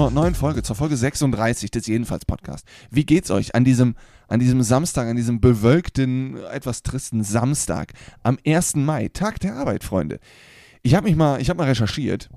Zur 0.00 0.10
neuen 0.10 0.34
Folge, 0.34 0.62
zur 0.62 0.76
Folge 0.76 0.96
36 0.96 1.70
des 1.70 1.86
Jedenfalls 1.86 2.24
Podcast. 2.24 2.66
Wie 2.90 3.04
geht's 3.04 3.30
euch 3.30 3.54
an 3.54 3.64
diesem, 3.64 3.96
an 4.28 4.40
diesem 4.40 4.62
Samstag, 4.62 5.06
an 5.06 5.16
diesem 5.16 5.42
bewölkten, 5.42 6.38
etwas 6.44 6.82
tristen 6.82 7.22
Samstag 7.22 7.92
am 8.22 8.38
1. 8.46 8.76
Mai, 8.76 9.10
Tag 9.12 9.40
der 9.40 9.56
Arbeit, 9.56 9.84
Freunde? 9.84 10.18
Ich 10.80 10.94
habe 10.94 11.06
mich 11.06 11.16
mal, 11.16 11.38
ich 11.42 11.50
habe 11.50 11.58
mal 11.58 11.68
recherchiert 11.68 12.30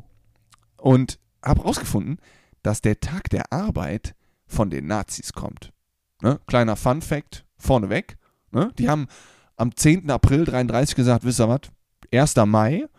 und 0.76 1.20
habe 1.42 1.62
herausgefunden, 1.62 2.18
dass 2.64 2.82
der 2.82 3.00
Tag 3.00 3.30
der 3.30 3.54
Arbeit 3.54 4.14
von 4.46 4.70
den 4.70 4.88
Nazis 4.88 5.32
kommt. 5.32 5.72
Ne? 6.22 6.42
Kleiner 6.48 6.76
Fun 6.76 7.02
Fact 7.02 7.46
vorneweg. 7.56 8.18
Ne? 8.52 8.74
Die 8.78 8.90
haben 8.90 9.08
am 9.56 9.74
10. 9.74 10.12
April 10.12 10.44
33 10.44 10.98
gesagt, 10.98 11.24
wisst 11.24 11.40
ihr 11.40 11.48
was? 11.48 11.62
1. 12.12 12.36
Mai 12.46 12.90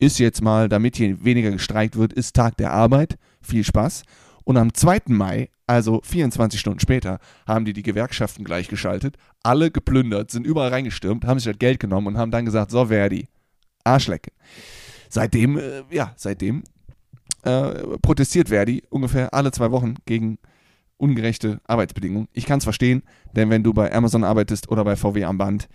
ist 0.00 0.18
jetzt 0.18 0.42
mal, 0.42 0.68
damit 0.68 0.96
hier 0.96 1.24
weniger 1.24 1.52
gestreikt 1.52 1.94
wird, 1.94 2.12
ist 2.12 2.34
Tag 2.34 2.56
der 2.56 2.72
Arbeit. 2.72 3.16
Viel 3.42 3.64
Spaß. 3.64 4.04
Und 4.44 4.56
am 4.56 4.74
2. 4.74 5.02
Mai, 5.06 5.50
also 5.66 6.00
24 6.02 6.58
Stunden 6.58 6.80
später, 6.80 7.18
haben 7.46 7.64
die 7.64 7.72
die 7.72 7.82
Gewerkschaften 7.82 8.44
gleichgeschaltet, 8.44 9.16
alle 9.42 9.70
geplündert, 9.70 10.30
sind 10.30 10.46
überall 10.46 10.70
reingestürmt, 10.70 11.24
haben 11.24 11.38
sich 11.38 11.50
das 11.50 11.58
Geld 11.58 11.80
genommen 11.80 12.08
und 12.08 12.18
haben 12.18 12.30
dann 12.30 12.44
gesagt, 12.44 12.70
so 12.70 12.86
Verdi, 12.86 13.28
Arschlecken. 13.84 14.32
Seitdem, 15.08 15.58
äh, 15.58 15.82
ja, 15.90 16.12
seitdem 16.16 16.64
äh, 17.42 17.98
protestiert 18.00 18.48
Verdi 18.48 18.82
ungefähr 18.90 19.34
alle 19.34 19.52
zwei 19.52 19.70
Wochen 19.70 19.94
gegen 20.06 20.38
ungerechte 20.96 21.60
Arbeitsbedingungen. 21.64 22.28
Ich 22.32 22.46
kann 22.46 22.58
es 22.58 22.64
verstehen, 22.64 23.02
denn 23.32 23.50
wenn 23.50 23.64
du 23.64 23.72
bei 23.72 23.92
Amazon 23.92 24.24
arbeitest 24.24 24.70
oder 24.70 24.84
bei 24.84 24.96
VW 24.96 25.24
am 25.24 25.38
Band, 25.38 25.68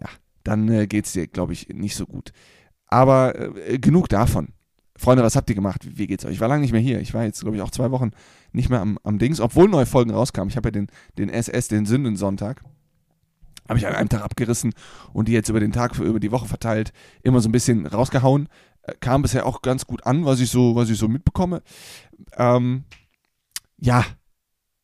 ja, 0.00 0.08
dann 0.44 0.68
äh, 0.68 0.86
geht 0.86 1.06
es 1.06 1.12
dir, 1.12 1.26
glaube 1.26 1.52
ich, 1.52 1.68
nicht 1.68 1.96
so 1.96 2.06
gut. 2.06 2.32
Aber 2.86 3.34
äh, 3.68 3.78
genug 3.78 4.08
davon. 4.08 4.48
Freunde, 4.98 5.22
was 5.22 5.36
habt 5.36 5.48
ihr 5.48 5.54
gemacht? 5.54 5.86
Wie 5.96 6.08
geht's 6.08 6.24
euch? 6.24 6.32
Ich 6.32 6.40
war 6.40 6.48
lange 6.48 6.62
nicht 6.62 6.72
mehr 6.72 6.80
hier. 6.80 7.00
Ich 7.00 7.14
war 7.14 7.22
jetzt, 7.22 7.40
glaube 7.40 7.56
ich, 7.56 7.62
auch 7.62 7.70
zwei 7.70 7.92
Wochen 7.92 8.10
nicht 8.52 8.68
mehr 8.68 8.80
am, 8.80 8.98
am 9.04 9.18
Dings, 9.18 9.40
obwohl 9.40 9.68
neue 9.68 9.86
Folgen 9.86 10.10
rauskamen. 10.10 10.50
Ich 10.50 10.56
habe 10.56 10.68
ja 10.68 10.72
den, 10.72 10.88
den 11.16 11.28
SS, 11.28 11.68
den 11.68 11.86
Sündensonntag, 11.86 12.64
habe 13.68 13.78
ich 13.78 13.86
an 13.86 13.94
einem 13.94 14.08
Tag 14.08 14.22
abgerissen 14.22 14.74
und 15.12 15.28
die 15.28 15.32
jetzt 15.32 15.48
über 15.48 15.60
den 15.60 15.70
Tag, 15.70 15.96
über 15.98 16.18
die 16.18 16.32
Woche 16.32 16.46
verteilt, 16.46 16.92
immer 17.22 17.40
so 17.40 17.48
ein 17.48 17.52
bisschen 17.52 17.86
rausgehauen. 17.86 18.48
Äh, 18.82 18.94
kam 18.98 19.22
bisher 19.22 19.46
auch 19.46 19.62
ganz 19.62 19.86
gut 19.86 20.04
an, 20.04 20.24
was 20.24 20.40
ich 20.40 20.50
so, 20.50 20.74
was 20.74 20.90
ich 20.90 20.98
so 20.98 21.06
mitbekomme. 21.06 21.62
Ähm, 22.36 22.84
ja. 23.78 24.04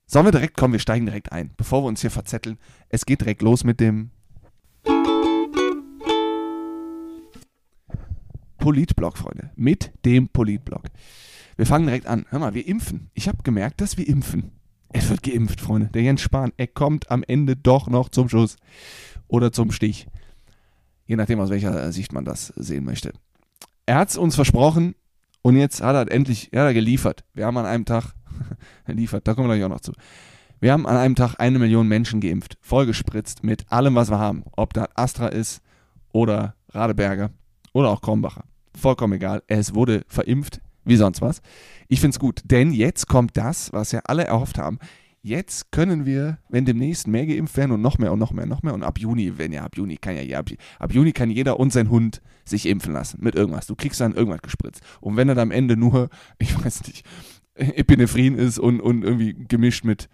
Sollen 0.07 0.27
wir 0.27 0.33
direkt 0.33 0.57
kommen? 0.57 0.75
Wir 0.75 0.81
steigen 0.81 1.07
direkt 1.07 1.33
ein, 1.33 1.51
bevor 1.57 1.83
wir 1.83 1.89
uns 1.89 2.03
hier 2.03 2.11
verzetteln. 2.11 2.59
Es 2.89 3.05
geht 3.05 3.23
direkt 3.23 3.43
los 3.43 3.65
mit 3.65 3.81
dem 3.81 4.11
Politblog, 8.65 9.19
Freunde. 9.19 9.51
Mit 9.57 9.93
dem 10.07 10.29
Politblog. 10.29 10.85
Wir 11.59 11.67
fangen 11.67 11.85
direkt 11.85 12.07
an. 12.07 12.25
Hör 12.31 12.39
mal, 12.39 12.55
wir 12.55 12.67
impfen. 12.67 13.11
Ich 13.13 13.29
habe 13.29 13.43
gemerkt, 13.43 13.83
dass 13.83 13.99
wir 13.99 14.09
impfen. 14.09 14.53
Es 14.89 15.11
wird 15.11 15.23
geimpft, 15.23 15.61
Freunde. 15.61 15.89
Der 15.89 16.01
Jens 16.01 16.23
Spahn, 16.23 16.51
er 16.57 16.69
kommt 16.69 17.11
am 17.11 17.23
Ende 17.29 17.57
doch 17.57 17.89
noch 17.89 18.09
zum 18.09 18.31
Schuss. 18.31 18.57
Oder 19.29 19.53
zum 19.53 19.71
Stich. 19.71 20.07
Je 21.05 21.15
nachdem, 21.17 21.41
aus 21.41 21.51
welcher 21.51 21.93
Sicht 21.93 22.15
man 22.15 22.25
das 22.25 22.55
sehen 22.57 22.87
möchte. 22.87 23.13
Er 23.85 23.97
hat 23.97 24.09
es 24.09 24.17
uns 24.17 24.35
versprochen 24.35 24.95
und 25.43 25.59
jetzt 25.59 25.83
hat 25.83 25.95
er 25.95 26.11
endlich 26.11 26.49
ja, 26.55 26.73
geliefert. 26.73 27.23
Wir 27.35 27.45
haben 27.45 27.59
an 27.59 27.67
einem 27.67 27.85
Tag, 27.85 28.15
liefert, 28.87 29.29
da 29.29 29.35
kommen 29.35 29.47
wir 29.47 29.57
gleich 29.57 29.65
auch 29.67 29.75
noch 29.75 29.81
zu. 29.81 29.93
Wir 30.61 30.73
haben 30.73 30.87
an 30.87 30.97
einem 30.97 31.17
Tag 31.17 31.35
eine 31.39 31.59
Million 31.59 31.87
Menschen 31.87 32.23
geimpft, 32.23 32.57
vollgespritzt 32.63 33.45
mit 33.45 33.71
allem, 33.71 33.95
was 33.95 34.11
wir 34.11 34.19
haben. 34.19 34.43
Ob 34.53 34.73
da 34.73 34.89
Astra 34.95 35.29
ist 35.29 35.61
oder 36.13 36.55
Radeberger 36.71 37.29
oder 37.75 37.91
auch 37.91 38.01
Krombacher 38.01 38.45
vollkommen 38.77 39.15
egal. 39.15 39.43
Es 39.47 39.75
wurde 39.75 40.05
verimpft, 40.09 40.61
wie 40.85 40.97
sonst 40.97 41.21
was. 41.21 41.41
Ich 41.89 42.01
finde 42.01 42.15
es 42.15 42.19
gut, 42.19 42.43
denn 42.45 42.73
jetzt 42.73 43.09
kommt 43.09 43.37
das, 43.37 43.73
was 43.73 43.93
ja 43.93 44.01
alle 44.05 44.25
erhofft 44.25 44.59
haben. 44.59 44.79
Jetzt 45.23 45.73
können 45.73 46.05
wir, 46.05 46.37
wenn 46.51 46.67
demnächst 46.67 47.07
mehr 47.07 47.25
geimpft 47.25 47.57
werden 47.57 47.73
und 47.73 47.81
noch 47.81 47.97
mehr 47.97 48.13
und 48.13 48.19
noch 48.19 48.33
mehr, 48.33 48.45
noch 48.45 48.63
mehr 48.63 48.75
und 48.75 48.83
ab 48.83 48.99
Juni, 48.99 49.39
wenn 49.39 49.53
ja, 49.53 49.65
ab 49.65 49.75
Juni 49.75 49.97
kann 49.97 50.17
ja, 50.17 50.23
ja 50.23 50.39
ab, 50.39 50.51
ab 50.79 50.93
Juni 50.93 51.13
kann 51.13 51.31
jeder 51.31 51.59
und 51.59 51.73
sein 51.73 51.89
Hund 51.89 52.21
sich 52.45 52.67
impfen 52.67 52.93
lassen 52.93 53.21
mit 53.23 53.35
irgendwas. 53.35 53.67
Du 53.67 53.75
kriegst 53.75 54.01
dann 54.03 54.15
irgendwas 54.15 54.43
gespritzt. 54.43 54.83
Und 55.01 55.17
wenn 55.17 55.31
er 55.31 55.35
dann 55.35 55.49
am 55.49 55.51
Ende 55.51 55.79
nur, 55.79 56.11
ich 56.39 56.63
weiß 56.63 56.87
nicht, 56.87 57.07
Epinephrin 57.55 58.37
ist 58.37 58.59
und, 58.59 58.81
und 58.81 59.03
irgendwie 59.03 59.33
gemischt 59.33 59.85
mit 59.85 60.11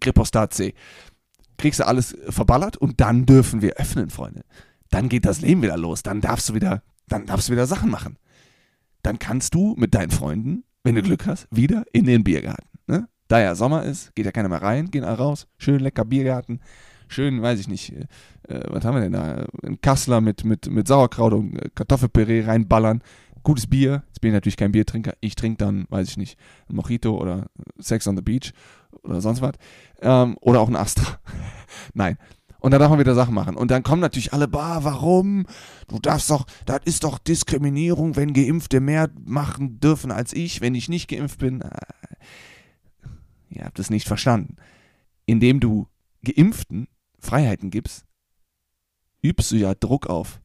Gripostat 0.00 0.54
C, 0.54 0.74
kriegst 1.58 1.80
du 1.80 1.86
alles 1.86 2.16
verballert 2.28 2.76
und 2.76 3.00
dann 3.00 3.26
dürfen 3.26 3.62
wir 3.62 3.74
öffnen, 3.74 4.10
Freunde. 4.10 4.44
Dann 4.90 5.08
geht 5.08 5.24
das 5.24 5.40
Leben 5.40 5.62
wieder 5.62 5.76
los. 5.76 6.04
Dann 6.04 6.20
darfst 6.20 6.50
du 6.50 6.54
wieder 6.54 6.82
dann 7.08 7.26
darfst 7.26 7.48
du 7.48 7.52
wieder 7.52 7.66
Sachen 7.66 7.90
machen. 7.90 8.18
Dann 9.02 9.18
kannst 9.18 9.54
du 9.54 9.74
mit 9.76 9.94
deinen 9.94 10.10
Freunden, 10.10 10.64
wenn 10.82 10.94
du 10.94 11.02
Glück 11.02 11.26
hast, 11.26 11.46
wieder 11.50 11.84
in 11.92 12.04
den 12.04 12.24
Biergarten. 12.24 12.68
Ne? 12.86 13.08
Da 13.28 13.40
ja 13.40 13.54
Sommer 13.54 13.84
ist, 13.84 14.14
geht 14.14 14.26
ja 14.26 14.32
keiner 14.32 14.48
mehr 14.48 14.62
rein, 14.62 14.90
gehen 14.90 15.04
alle 15.04 15.18
raus, 15.18 15.46
schön 15.58 15.80
lecker 15.80 16.04
Biergarten, 16.04 16.60
schön, 17.08 17.42
weiß 17.42 17.60
ich 17.60 17.68
nicht, 17.68 17.92
äh, 17.92 18.06
was 18.68 18.84
haben 18.84 18.94
wir 18.94 19.02
denn 19.02 19.12
da? 19.12 19.46
Ein 19.62 19.80
Kassler 19.80 20.20
mit, 20.20 20.44
mit, 20.44 20.68
mit 20.70 20.88
Sauerkraut 20.88 21.32
und 21.32 21.56
äh, 21.56 21.70
Kartoffelpüree 21.74 22.44
reinballern, 22.44 23.02
gutes 23.42 23.66
Bier. 23.66 24.02
Jetzt 24.08 24.20
bin 24.20 24.30
ich 24.30 24.34
natürlich 24.34 24.56
kein 24.56 24.72
Biertrinker. 24.72 25.14
Ich 25.20 25.36
trinke 25.36 25.58
dann, 25.58 25.86
weiß 25.88 26.08
ich 26.08 26.16
nicht, 26.16 26.38
ein 26.68 26.76
Mojito 26.76 27.16
oder 27.16 27.46
Sex 27.78 28.06
on 28.08 28.16
the 28.16 28.22
Beach 28.22 28.52
oder 29.02 29.20
sonst 29.20 29.40
was. 29.40 29.52
Ähm, 30.00 30.36
oder 30.40 30.60
auch 30.60 30.68
ein 30.68 30.76
Astra. 30.76 31.18
Nein, 31.94 32.18
und 32.66 32.72
dann 32.72 32.80
darf 32.80 32.90
man 32.90 32.98
wieder 32.98 33.14
Sachen 33.14 33.32
machen. 33.32 33.56
Und 33.56 33.70
dann 33.70 33.84
kommen 33.84 34.00
natürlich 34.00 34.32
alle, 34.32 34.48
bah, 34.48 34.80
warum? 34.82 35.46
Du 35.86 36.00
darfst 36.00 36.28
doch, 36.30 36.46
das 36.64 36.80
ist 36.84 37.04
doch 37.04 37.20
Diskriminierung, 37.20 38.16
wenn 38.16 38.32
Geimpfte 38.32 38.80
mehr 38.80 39.08
machen 39.24 39.78
dürfen 39.78 40.10
als 40.10 40.32
ich, 40.32 40.60
wenn 40.60 40.74
ich 40.74 40.88
nicht 40.88 41.06
geimpft 41.06 41.38
bin. 41.38 41.60
Äh, 41.60 41.70
ihr 43.50 43.64
habt 43.64 43.78
es 43.78 43.88
nicht 43.88 44.08
verstanden. 44.08 44.56
Indem 45.26 45.60
du 45.60 45.86
Geimpften 46.24 46.88
Freiheiten 47.20 47.70
gibst, 47.70 48.04
übst 49.22 49.52
du 49.52 49.56
ja 49.58 49.72
Druck 49.76 50.08
auf, 50.08 50.40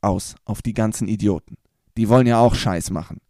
aus, 0.00 0.34
auf 0.44 0.62
die 0.62 0.74
ganzen 0.74 1.06
Idioten. 1.06 1.56
Die 1.96 2.08
wollen 2.08 2.26
ja 2.26 2.40
auch 2.40 2.56
Scheiß 2.56 2.90
machen. 2.90 3.20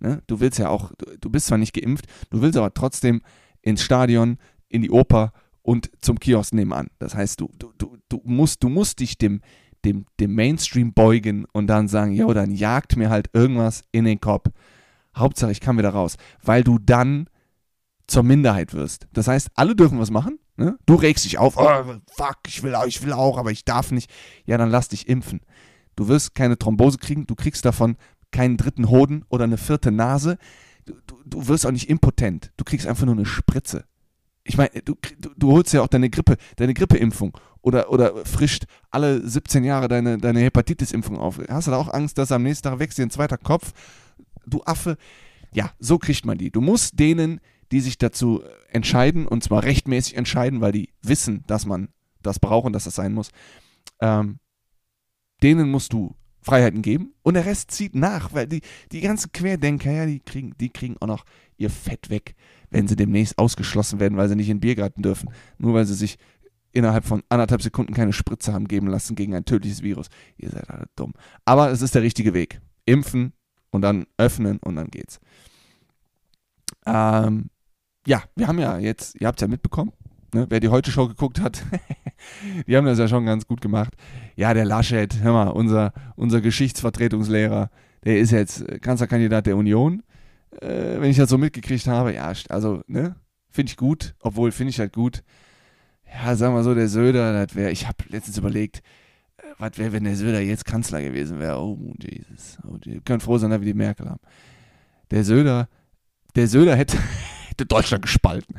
Ne? 0.00 0.20
Du 0.26 0.40
willst 0.40 0.58
ja 0.58 0.68
auch, 0.68 0.90
du 1.20 1.30
bist 1.30 1.46
zwar 1.46 1.58
nicht 1.58 1.74
geimpft, 1.74 2.06
du 2.30 2.42
willst 2.42 2.58
aber 2.58 2.74
trotzdem 2.74 3.22
ins 3.62 3.82
Stadion, 3.82 4.38
in 4.68 4.82
die 4.82 4.90
Oper 4.90 5.32
und 5.64 5.90
zum 6.00 6.20
Kiosk 6.20 6.54
nebenan. 6.54 6.88
Das 6.98 7.14
heißt, 7.14 7.40
du, 7.40 7.50
du, 7.58 7.72
du, 7.78 7.96
du, 8.08 8.20
musst, 8.24 8.62
du 8.62 8.68
musst 8.68 9.00
dich 9.00 9.18
dem, 9.18 9.40
dem, 9.84 10.04
dem 10.20 10.34
Mainstream 10.34 10.92
beugen 10.92 11.46
und 11.52 11.66
dann 11.66 11.88
sagen, 11.88 12.12
jo, 12.12 12.32
dann 12.32 12.52
jagt 12.52 12.96
mir 12.96 13.10
halt 13.10 13.30
irgendwas 13.32 13.82
in 13.90 14.04
den 14.04 14.20
Kopf. 14.20 14.50
Hauptsache, 15.16 15.50
ich 15.50 15.60
kann 15.60 15.78
wieder 15.78 15.90
raus. 15.90 16.16
Weil 16.42 16.62
du 16.64 16.78
dann 16.78 17.28
zur 18.06 18.22
Minderheit 18.22 18.74
wirst. 18.74 19.08
Das 19.14 19.26
heißt, 19.26 19.48
alle 19.54 19.74
dürfen 19.74 19.98
was 19.98 20.10
machen. 20.10 20.38
Ne? 20.56 20.78
Du 20.84 20.96
regst 20.96 21.24
dich 21.24 21.38
auf, 21.38 21.56
oh, 21.56 21.98
fuck, 22.14 22.38
ich 22.46 22.62
will, 22.62 22.74
auch, 22.74 22.86
ich 22.86 23.02
will 23.02 23.12
auch, 23.12 23.38
aber 23.38 23.50
ich 23.50 23.64
darf 23.64 23.90
nicht. 23.90 24.10
Ja, 24.44 24.58
dann 24.58 24.70
lass 24.70 24.88
dich 24.88 25.08
impfen. 25.08 25.40
Du 25.96 26.08
wirst 26.08 26.34
keine 26.34 26.58
Thrombose 26.58 26.98
kriegen, 26.98 27.26
du 27.26 27.34
kriegst 27.34 27.64
davon 27.64 27.96
keinen 28.30 28.58
dritten 28.58 28.90
Hoden 28.90 29.24
oder 29.30 29.44
eine 29.44 29.56
vierte 29.56 29.90
Nase. 29.90 30.36
Du, 30.84 30.92
du, 31.06 31.16
du 31.24 31.48
wirst 31.48 31.64
auch 31.64 31.70
nicht 31.70 31.88
impotent. 31.88 32.52
Du 32.58 32.64
kriegst 32.64 32.86
einfach 32.86 33.06
nur 33.06 33.14
eine 33.14 33.24
Spritze 33.24 33.86
ich 34.44 34.58
meine, 34.58 34.70
du, 34.84 34.94
du, 35.18 35.30
du, 35.36 35.52
holst 35.52 35.72
ja 35.72 35.82
auch 35.82 35.88
deine 35.88 36.10
Grippe, 36.10 36.36
deine 36.56 36.74
Grippeimpfung 36.74 37.36
oder, 37.62 37.90
oder 37.90 38.24
frischt 38.26 38.64
alle 38.90 39.26
17 39.26 39.64
Jahre 39.64 39.88
deine, 39.88 40.18
deine 40.18 40.40
Hepatitis-Impfung 40.40 41.18
auf. 41.18 41.40
Hast 41.48 41.66
du 41.66 41.70
da 41.70 41.78
auch 41.78 41.92
Angst, 41.92 42.18
dass 42.18 42.30
am 42.30 42.42
nächsten 42.42 42.68
Tag 42.68 42.78
wächst 42.78 42.98
dir 42.98 43.04
ein 43.04 43.10
zweiter 43.10 43.38
Kopf? 43.38 43.72
Du 44.46 44.62
Affe. 44.64 44.98
Ja, 45.54 45.70
so 45.78 45.98
kriegt 45.98 46.26
man 46.26 46.36
die. 46.36 46.50
Du 46.50 46.60
musst 46.60 46.98
denen, 46.98 47.40
die 47.72 47.80
sich 47.80 47.96
dazu 47.96 48.42
entscheiden, 48.68 49.26
und 49.26 49.42
zwar 49.42 49.62
rechtmäßig 49.62 50.16
entscheiden, 50.16 50.60
weil 50.60 50.72
die 50.72 50.90
wissen, 51.02 51.44
dass 51.46 51.64
man 51.64 51.88
das 52.22 52.38
braucht 52.38 52.66
und 52.66 52.74
dass 52.74 52.84
das 52.84 52.94
sein 52.94 53.14
muss, 53.14 53.30
ähm, 54.00 54.38
denen 55.42 55.70
musst 55.70 55.92
du 55.92 56.16
Freiheiten 56.42 56.82
geben 56.82 57.14
und 57.22 57.34
der 57.34 57.46
Rest 57.46 57.70
zieht 57.70 57.94
nach, 57.94 58.34
weil 58.34 58.46
die, 58.46 58.60
die 58.92 59.00
ganzen 59.00 59.32
Querdenker, 59.32 59.90
ja, 59.90 60.04
die 60.04 60.20
kriegen, 60.20 60.54
die 60.60 60.68
kriegen 60.68 60.96
auch 61.00 61.06
noch 61.06 61.24
ihr 61.56 61.70
Fett 61.70 62.10
weg 62.10 62.34
wenn 62.74 62.88
sie 62.88 62.96
demnächst 62.96 63.38
ausgeschlossen 63.38 64.00
werden, 64.00 64.18
weil 64.18 64.28
sie 64.28 64.34
nicht 64.34 64.48
in 64.48 64.56
den 64.56 64.60
Biergarten 64.60 65.00
dürfen. 65.00 65.30
Nur 65.58 65.74
weil 65.74 65.86
sie 65.86 65.94
sich 65.94 66.18
innerhalb 66.72 67.04
von 67.04 67.22
anderthalb 67.28 67.62
Sekunden 67.62 67.94
keine 67.94 68.12
Spritze 68.12 68.52
haben 68.52 68.66
geben 68.66 68.88
lassen 68.88 69.14
gegen 69.14 69.32
ein 69.32 69.44
tödliches 69.44 69.82
Virus. 69.82 70.08
Ihr 70.36 70.50
seid 70.50 70.68
alle 70.68 70.86
dumm. 70.96 71.12
Aber 71.44 71.70
es 71.70 71.82
ist 71.82 71.94
der 71.94 72.02
richtige 72.02 72.34
Weg. 72.34 72.60
Impfen 72.84 73.32
und 73.70 73.82
dann 73.82 74.06
öffnen 74.18 74.58
und 74.58 74.74
dann 74.74 74.88
geht's. 74.88 75.20
Ähm, 76.84 77.48
ja, 78.08 78.24
wir 78.34 78.48
haben 78.48 78.58
ja 78.58 78.78
jetzt, 78.78 79.20
ihr 79.20 79.28
habt 79.28 79.38
es 79.38 79.42
ja 79.42 79.48
mitbekommen, 79.48 79.92
ne, 80.34 80.46
wer 80.48 80.58
die 80.58 80.68
Heute-Show 80.68 81.06
geguckt 81.06 81.40
hat, 81.40 81.62
die 82.66 82.76
haben 82.76 82.86
das 82.86 82.98
ja 82.98 83.06
schon 83.06 83.24
ganz 83.24 83.46
gut 83.46 83.60
gemacht. 83.60 83.94
Ja, 84.34 84.52
der 84.52 84.64
Laschet, 84.64 85.22
hör 85.22 85.32
mal, 85.32 85.48
unser, 85.50 85.92
unser 86.16 86.40
Geschichtsvertretungslehrer, 86.40 87.70
der 88.04 88.18
ist 88.18 88.32
jetzt 88.32 88.64
Kanzlerkandidat 88.82 89.46
der 89.46 89.56
Union 89.56 90.02
äh, 90.60 91.00
wenn 91.00 91.10
ich 91.10 91.16
das 91.16 91.30
so 91.30 91.38
mitgekriegt 91.38 91.86
habe, 91.86 92.14
ja, 92.14 92.32
also, 92.48 92.82
ne, 92.86 93.16
finde 93.50 93.70
ich 93.70 93.76
gut, 93.76 94.14
obwohl 94.20 94.52
finde 94.52 94.70
ich 94.70 94.80
halt 94.80 94.92
gut. 94.92 95.22
Ja, 96.12 96.36
sagen 96.36 96.54
wir 96.54 96.62
so, 96.62 96.74
der 96.74 96.88
Söder, 96.88 97.46
das 97.46 97.56
wäre, 97.56 97.70
ich 97.70 97.86
habe 97.86 98.04
letztens 98.08 98.38
überlegt, 98.38 98.82
äh, 99.38 99.42
was 99.58 99.78
wäre, 99.78 99.92
wenn 99.92 100.04
der 100.04 100.16
Söder 100.16 100.40
jetzt 100.40 100.64
Kanzler 100.64 101.02
gewesen 101.02 101.38
wäre? 101.38 101.58
Oh, 101.58 101.78
Jesus. 102.00 102.58
Oh, 102.66 102.78
können 103.04 103.20
froh 103.20 103.38
sein, 103.38 103.50
dass 103.50 103.60
wir 103.60 103.66
die 103.66 103.74
Merkel 103.74 104.08
haben. 104.08 104.20
der 105.10 105.24
Söder, 105.24 105.68
der 106.34 106.48
Söder 106.48 106.76
hätte, 106.76 106.98
hätte 107.48 107.66
Deutschland 107.66 108.02
gespalten. 108.02 108.56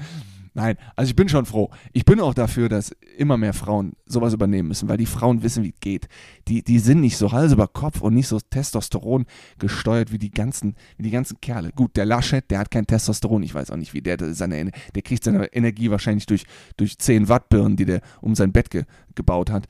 Nein, 0.55 0.77
also 0.95 1.09
ich 1.09 1.17
bin 1.17 1.27
schon 1.27 1.45
froh. 1.45 1.69
Ich 1.91 2.05
bin 2.05 2.21
auch 2.21 2.33
dafür, 2.33 2.69
dass 2.69 2.95
immer 3.17 3.35
mehr 3.35 3.53
Frauen 3.53 3.91
sowas 4.05 4.33
übernehmen 4.33 4.69
müssen, 4.69 4.87
weil 4.87 4.95
die 4.95 5.05
Frauen 5.05 5.43
wissen, 5.43 5.65
wie 5.65 5.73
es 5.73 5.79
geht. 5.81 6.07
Die, 6.47 6.63
die 6.63 6.79
sind 6.79 7.01
nicht 7.01 7.17
so 7.17 7.33
Hals 7.33 7.51
über 7.51 7.67
Kopf 7.67 7.99
und 7.99 8.13
nicht 8.13 8.29
so 8.29 8.39
Testosteron 8.39 9.25
gesteuert 9.59 10.13
wie 10.13 10.17
die 10.17 10.31
ganzen, 10.31 10.75
wie 10.95 11.03
die 11.03 11.11
ganzen 11.11 11.41
Kerle. 11.41 11.71
Gut, 11.75 11.97
der 11.97 12.05
Laschet, 12.05 12.49
der 12.49 12.59
hat 12.59 12.71
kein 12.71 12.87
Testosteron. 12.87 13.43
Ich 13.43 13.53
weiß 13.53 13.69
auch 13.69 13.75
nicht, 13.75 13.93
wie 13.93 14.01
der 14.01 14.17
seine, 14.33 14.71
der 14.95 15.01
kriegt 15.01 15.25
seine 15.25 15.47
Energie 15.53 15.91
wahrscheinlich 15.91 16.25
durch, 16.25 16.45
durch 16.77 16.97
10 16.97 17.27
Watt 17.27 17.49
Birnen, 17.49 17.75
die 17.75 17.85
der 17.85 17.99
um 18.21 18.33
sein 18.33 18.53
Bett 18.53 18.69
ge, 18.69 18.85
gebaut 19.13 19.51
hat 19.51 19.67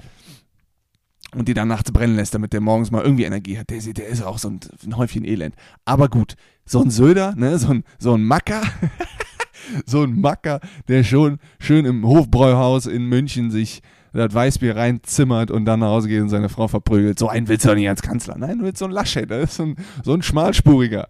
und 1.33 1.47
die 1.47 1.55
dann 1.55 1.67
nachts 1.67 1.91
brennen 1.91 2.15
lässt, 2.15 2.35
damit 2.35 2.53
der 2.53 2.61
morgens 2.61 2.91
mal 2.91 3.03
irgendwie 3.03 3.23
Energie 3.23 3.57
hat. 3.57 3.71
Der, 3.71 3.79
der 3.81 4.07
ist 4.07 4.21
auch 4.21 4.38
so 4.38 4.49
ein, 4.49 4.59
ein 4.85 4.97
Häufchen 4.97 5.25
Elend. 5.25 5.55
Aber 5.83 6.09
gut, 6.09 6.35
so 6.63 6.81
ein 6.81 6.91
Söder, 6.91 7.33
ne, 7.35 7.57
so 7.57 7.69
ein, 7.69 7.83
so 7.97 8.13
ein 8.13 8.23
Macker, 8.23 8.61
so 9.85 10.03
ein 10.03 10.19
Macker, 10.19 10.59
der 10.88 11.03
schon 11.03 11.39
schön 11.59 11.85
im 11.85 12.06
Hofbräuhaus 12.06 12.85
in 12.85 13.06
München 13.06 13.51
sich 13.51 13.81
das 14.13 14.33
Weißbier 14.33 14.75
reinzimmert 14.75 15.51
und 15.51 15.65
dann 15.65 15.81
nach 15.81 15.88
Hause 15.88 16.07
geht 16.07 16.21
und 16.21 16.29
seine 16.29 16.50
Frau 16.50 16.67
verprügelt. 16.67 17.19
So 17.19 17.27
einen 17.27 17.47
willst 17.47 17.65
du 17.65 17.69
doch 17.69 17.75
nicht 17.75 17.89
als 17.89 18.01
Kanzler. 18.01 18.38
Nein, 18.38 18.59
du 18.59 18.65
willst 18.65 18.79
so 18.79 18.85
ein 18.85 18.91
Laschet, 18.91 19.29
das 19.29 19.51
ist 19.51 19.56
so 19.56 19.63
ein, 19.63 19.75
so 20.03 20.13
ein 20.13 20.21
Schmalspuriger. 20.21 21.09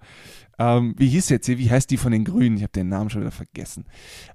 Ähm, 0.58 0.96
wie 0.98 1.08
hieß 1.08 1.30
jetzt 1.30 1.46
hier, 1.46 1.58
wie 1.58 1.70
heißt 1.70 1.92
die 1.92 1.98
von 1.98 2.12
den 2.12 2.24
Grünen? 2.24 2.58
Ich 2.58 2.64
habe 2.64 2.72
den 2.72 2.90
Namen 2.90 3.10
schon 3.10 3.22
wieder 3.22 3.32
vergessen. 3.32 3.86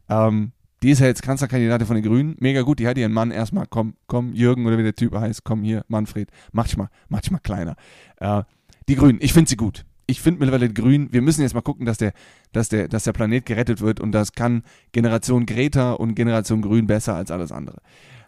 Ähm, 0.08 0.52
die 0.82 0.90
ist 0.90 1.00
ja 1.00 1.06
jetzt 1.06 1.22
Kanzlerkandidatin 1.22 1.86
von 1.86 1.96
den 1.96 2.04
Grünen. 2.04 2.36
Mega 2.38 2.62
gut. 2.62 2.78
Die 2.78 2.86
hat 2.86 2.96
ihren 2.96 3.12
Mann 3.12 3.30
erstmal, 3.30 3.66
komm, 3.68 3.94
komm, 4.06 4.32
Jürgen 4.32 4.66
oder 4.66 4.78
wie 4.78 4.82
der 4.82 4.94
Typ 4.94 5.14
heißt, 5.14 5.44
komm 5.44 5.62
hier, 5.62 5.84
Manfred, 5.88 6.30
mach 6.52 6.64
dich 6.64 6.76
mal, 6.76 6.88
mach 7.08 7.20
dich 7.20 7.30
mal 7.30 7.38
kleiner. 7.38 7.76
Äh, 8.16 8.42
die 8.88 8.96
Grünen, 8.96 9.18
ich 9.20 9.32
finde 9.32 9.50
sie 9.50 9.56
gut. 9.56 9.84
Ich 10.10 10.20
finde 10.20 10.40
mittlerweile 10.40 10.72
Grünen, 10.72 11.12
wir 11.12 11.22
müssen 11.22 11.42
jetzt 11.42 11.54
mal 11.54 11.60
gucken, 11.60 11.86
dass 11.86 11.98
der, 11.98 12.12
dass, 12.52 12.68
der, 12.68 12.88
dass 12.88 13.04
der 13.04 13.12
Planet 13.12 13.46
gerettet 13.46 13.80
wird 13.80 14.00
und 14.00 14.12
das 14.12 14.32
kann 14.32 14.64
Generation 14.92 15.46
Greta 15.46 15.92
und 15.92 16.14
Generation 16.14 16.62
Grün 16.62 16.86
besser 16.86 17.14
als 17.14 17.30
alles 17.30 17.52
andere. 17.52 17.80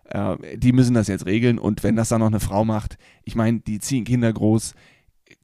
Äh, 0.04 0.56
die 0.56 0.72
müssen 0.72 0.94
das 0.94 1.08
jetzt 1.08 1.26
regeln 1.26 1.58
und 1.58 1.82
wenn 1.82 1.96
das 1.96 2.08
dann 2.08 2.20
noch 2.20 2.28
eine 2.28 2.40
Frau 2.40 2.64
macht, 2.64 2.98
ich 3.24 3.34
meine, 3.34 3.60
die 3.60 3.80
ziehen 3.80 4.04
Kinder 4.04 4.32
groß, 4.32 4.74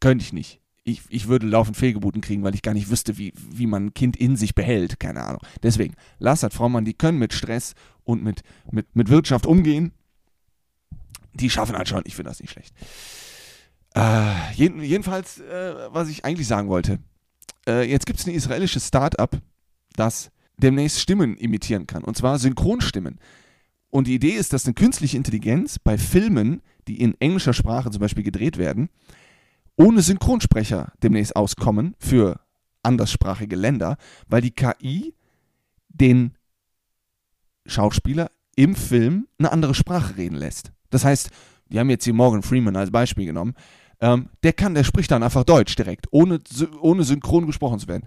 könnte 0.00 0.24
ich 0.24 0.32
nicht 0.32 0.60
ich, 0.88 1.02
ich 1.10 1.28
würde 1.28 1.46
laufend 1.46 1.76
Fehlgeburten 1.76 2.20
kriegen, 2.20 2.42
weil 2.42 2.54
ich 2.54 2.62
gar 2.62 2.74
nicht 2.74 2.90
wüsste, 2.90 3.18
wie, 3.18 3.32
wie 3.36 3.66
man 3.66 3.86
ein 3.86 3.94
Kind 3.94 4.16
in 4.16 4.36
sich 4.36 4.54
behält. 4.54 4.98
Keine 4.98 5.22
Ahnung. 5.22 5.42
Deswegen, 5.62 5.94
Lassert, 6.18 6.54
Fraumann, 6.54 6.84
die 6.84 6.94
können 6.94 7.18
mit 7.18 7.32
Stress 7.32 7.74
und 8.04 8.22
mit, 8.22 8.42
mit, 8.70 8.94
mit 8.96 9.10
Wirtschaft 9.10 9.46
umgehen. 9.46 9.92
Die 11.34 11.50
schaffen 11.50 11.76
halt 11.76 11.88
schon. 11.88 12.02
Ich 12.06 12.16
finde 12.16 12.30
das 12.30 12.40
nicht 12.40 12.50
schlecht. 12.50 12.74
Äh, 13.94 14.52
jeden, 14.54 14.82
jedenfalls, 14.82 15.40
äh, 15.40 15.74
was 15.90 16.08
ich 16.08 16.24
eigentlich 16.24 16.46
sagen 16.46 16.68
wollte. 16.68 16.98
Äh, 17.66 17.90
jetzt 17.90 18.06
gibt 18.06 18.18
es 18.18 18.26
ein 18.26 18.34
israelisches 18.34 18.88
Start-up, 18.88 19.38
das 19.96 20.30
demnächst 20.56 21.00
Stimmen 21.00 21.36
imitieren 21.36 21.86
kann. 21.86 22.04
Und 22.04 22.16
zwar 22.16 22.38
Synchronstimmen. 22.38 23.18
Und 23.90 24.06
die 24.06 24.14
Idee 24.14 24.32
ist, 24.32 24.52
dass 24.52 24.66
eine 24.66 24.74
künstliche 24.74 25.16
Intelligenz 25.16 25.78
bei 25.78 25.96
Filmen, 25.96 26.62
die 26.88 27.00
in 27.00 27.18
englischer 27.20 27.54
Sprache 27.54 27.90
zum 27.90 28.00
Beispiel 28.00 28.24
gedreht 28.24 28.58
werden, 28.58 28.90
ohne 29.76 30.02
Synchronsprecher 30.02 30.92
demnächst 31.02 31.36
auskommen 31.36 31.94
für 31.98 32.40
anderssprachige 32.82 33.56
Länder, 33.56 33.96
weil 34.28 34.42
die 34.42 34.50
KI 34.50 35.14
den 35.88 36.36
Schauspieler 37.66 38.30
im 38.56 38.74
Film 38.74 39.28
eine 39.38 39.52
andere 39.52 39.74
Sprache 39.74 40.16
reden 40.16 40.36
lässt. 40.36 40.72
Das 40.90 41.04
heißt, 41.04 41.30
wir 41.68 41.80
haben 41.80 41.90
jetzt 41.90 42.04
hier 42.04 42.14
Morgan 42.14 42.42
Freeman 42.42 42.76
als 42.76 42.90
Beispiel 42.90 43.26
genommen. 43.26 43.54
Ähm, 44.00 44.28
der 44.42 44.52
kann, 44.52 44.74
der 44.74 44.84
spricht 44.84 45.10
dann 45.10 45.22
einfach 45.22 45.44
Deutsch 45.44 45.74
direkt, 45.74 46.06
ohne, 46.10 46.40
ohne 46.80 47.02
synchron 47.02 47.46
gesprochen 47.46 47.80
zu 47.80 47.88
werden. 47.88 48.06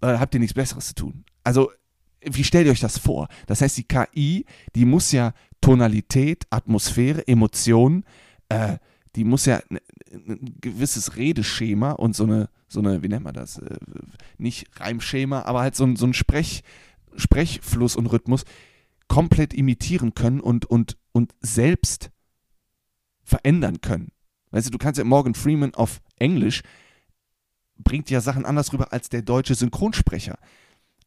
Äh, 0.00 0.18
habt 0.18 0.34
ihr 0.34 0.40
nichts 0.40 0.54
Besseres 0.54 0.88
zu 0.88 0.94
tun? 0.94 1.24
Also, 1.44 1.70
wie 2.24 2.44
stellt 2.44 2.66
ihr 2.66 2.72
euch 2.72 2.80
das 2.80 2.98
vor? 2.98 3.28
Das 3.46 3.60
heißt, 3.60 3.76
die 3.76 3.84
KI, 3.84 4.44
die 4.76 4.84
muss 4.84 5.10
ja 5.10 5.32
Tonalität, 5.60 6.44
Atmosphäre, 6.50 7.26
Emotionen, 7.26 8.04
äh, 8.48 8.78
die 9.16 9.24
muss 9.24 9.44
ja 9.44 9.60
ein 9.70 10.56
gewisses 10.60 11.16
Redeschema 11.16 11.92
und 11.92 12.14
so 12.14 12.24
eine, 12.24 12.48
so 12.68 12.80
eine, 12.80 13.02
wie 13.02 13.08
nennt 13.08 13.24
man 13.24 13.34
das? 13.34 13.58
Äh, 13.58 13.76
nicht 14.38 14.68
Reimschema, 14.78 15.42
aber 15.42 15.60
halt 15.60 15.74
so 15.74 15.84
ein, 15.84 15.96
so 15.96 16.06
ein 16.06 16.14
Sprech, 16.14 16.62
Sprechfluss 17.16 17.96
und 17.96 18.06
Rhythmus 18.06 18.44
komplett 19.08 19.52
imitieren 19.52 20.14
können 20.14 20.40
und, 20.40 20.64
und, 20.64 20.96
und 21.12 21.34
selbst 21.40 22.10
verändern 23.22 23.80
können. 23.80 24.12
Weißt 24.50 24.66
du, 24.66 24.70
du 24.70 24.78
kannst 24.78 24.98
ja 24.98 25.04
Morgan 25.04 25.34
Freeman 25.34 25.74
auf 25.74 26.00
Englisch 26.18 26.62
bringt 27.78 28.10
ja 28.10 28.20
Sachen 28.20 28.44
anders 28.44 28.72
rüber 28.72 28.92
als 28.92 29.08
der 29.08 29.22
deutsche 29.22 29.54
Synchronsprecher. 29.54 30.38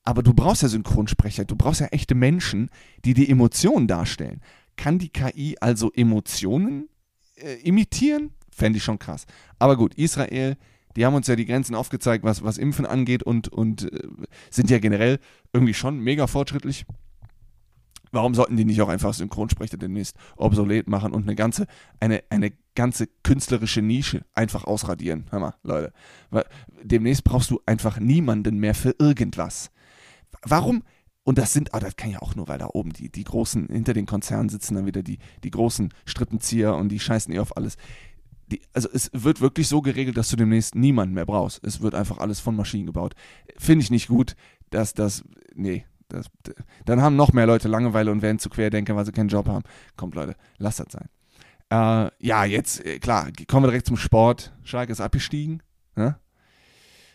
Aber 0.03 0.21
du 0.21 0.33
brauchst 0.33 0.61
ja 0.61 0.67
Synchronsprecher, 0.67 1.45
du 1.45 1.55
brauchst 1.55 1.81
ja 1.81 1.87
echte 1.87 2.15
Menschen, 2.15 2.69
die 3.05 3.13
die 3.13 3.29
Emotionen 3.29 3.87
darstellen. 3.87 4.41
Kann 4.75 4.99
die 4.99 5.09
KI 5.09 5.57
also 5.59 5.91
Emotionen 5.91 6.89
äh, 7.35 7.55
imitieren? 7.61 8.31
Fände 8.51 8.77
ich 8.77 8.83
schon 8.83 8.99
krass. 8.99 9.25
Aber 9.57 9.77
gut, 9.77 9.95
Israel, 9.95 10.57
die 10.95 11.05
haben 11.05 11.15
uns 11.15 11.27
ja 11.27 11.35
die 11.35 11.45
Grenzen 11.45 11.75
aufgezeigt, 11.75 12.23
was, 12.23 12.43
was 12.43 12.57
Impfen 12.57 12.85
angeht 12.85 13.23
und, 13.23 13.47
und 13.47 13.91
äh, 13.91 14.07
sind 14.49 14.69
ja 14.69 14.79
generell 14.79 15.19
irgendwie 15.53 15.73
schon 15.73 15.99
mega 15.99 16.27
fortschrittlich. 16.27 16.85
Warum 18.15 18.33
sollten 18.33 18.55
die 18.55 18.63
nicht 18.63 18.81
auch 18.81 18.87
einfach 18.87 19.13
Synchronsprecher 19.13 19.75
demnächst 19.75 20.15
obsolet 20.37 20.87
machen 20.87 21.11
und 21.11 21.23
eine 21.23 21.35
ganze, 21.35 21.67
eine, 21.99 22.23
eine 22.29 22.53
ganze 22.73 23.07
künstlerische 23.23 23.81
Nische 23.81 24.23
einfach 24.33 24.63
ausradieren? 24.63 25.25
Hör 25.31 25.39
mal, 25.39 25.55
Leute. 25.63 25.91
Demnächst 26.81 27.25
brauchst 27.25 27.51
du 27.51 27.59
einfach 27.65 27.99
niemanden 27.99 28.57
mehr 28.57 28.73
für 28.73 28.95
irgendwas. 28.99 29.69
Warum? 30.43 30.83
Und 31.23 31.37
das 31.37 31.51
sind, 31.51 31.73
ah, 31.73 31.81
das 31.81 31.97
kann 31.97 32.09
ja 32.09 32.21
auch 32.21 32.35
nur, 32.35 32.47
weil 32.47 32.57
da 32.57 32.69
oben 32.71 32.93
die, 32.93 33.11
die 33.11 33.25
großen, 33.25 33.67
hinter 33.67 33.93
den 33.93 34.05
Konzernen 34.05 34.47
sitzen 34.47 34.75
dann 34.75 34.85
wieder 34.85 35.03
die, 35.03 35.19
die 35.43 35.51
großen 35.51 35.93
Strippenzieher 36.05 36.73
und 36.73 36.89
die 36.89 37.01
scheißen 37.01 37.33
eh 37.33 37.39
auf 37.39 37.57
alles 37.57 37.75
die, 38.47 38.61
also 38.73 38.87
es 38.93 39.09
wird 39.11 39.41
wirklich 39.41 39.67
so 39.67 39.81
geregelt, 39.81 40.17
dass 40.17 40.29
du 40.29 40.35
demnächst 40.35 40.75
niemanden 40.75 41.15
mehr 41.15 41.25
brauchst. 41.25 41.63
Es 41.65 41.81
wird 41.81 41.95
einfach 41.95 42.19
alles 42.19 42.39
von 42.39 42.55
Maschinen 42.55 42.85
gebaut. 42.85 43.15
Finde 43.57 43.83
ich 43.83 43.89
nicht 43.89 44.07
gut, 44.07 44.35
dass 44.69 44.93
das, 44.93 45.23
nee, 45.55 45.85
das, 46.09 46.27
dann 46.85 47.01
haben 47.01 47.15
noch 47.15 47.33
mehr 47.33 47.47
Leute 47.47 47.67
Langeweile 47.67 48.11
und 48.11 48.21
werden 48.21 48.39
zu 48.39 48.49
Querdenker, 48.49 48.95
weil 48.95 49.05
sie 49.05 49.11
keinen 49.11 49.29
Job 49.29 49.47
haben. 49.47 49.63
Kommt 49.95 50.15
Leute, 50.15 50.35
lasst 50.57 50.79
das 50.79 50.87
sein. 50.91 51.09
Äh, 51.69 52.11
ja, 52.19 52.45
jetzt, 52.45 52.85
äh, 52.85 52.99
klar, 52.99 53.29
kommen 53.47 53.65
wir 53.65 53.71
direkt 53.71 53.87
zum 53.87 53.97
Sport. 53.97 54.53
Schalke 54.63 54.91
ist 54.91 55.01
abgestiegen. 55.01 55.63
Ne? 55.95 56.17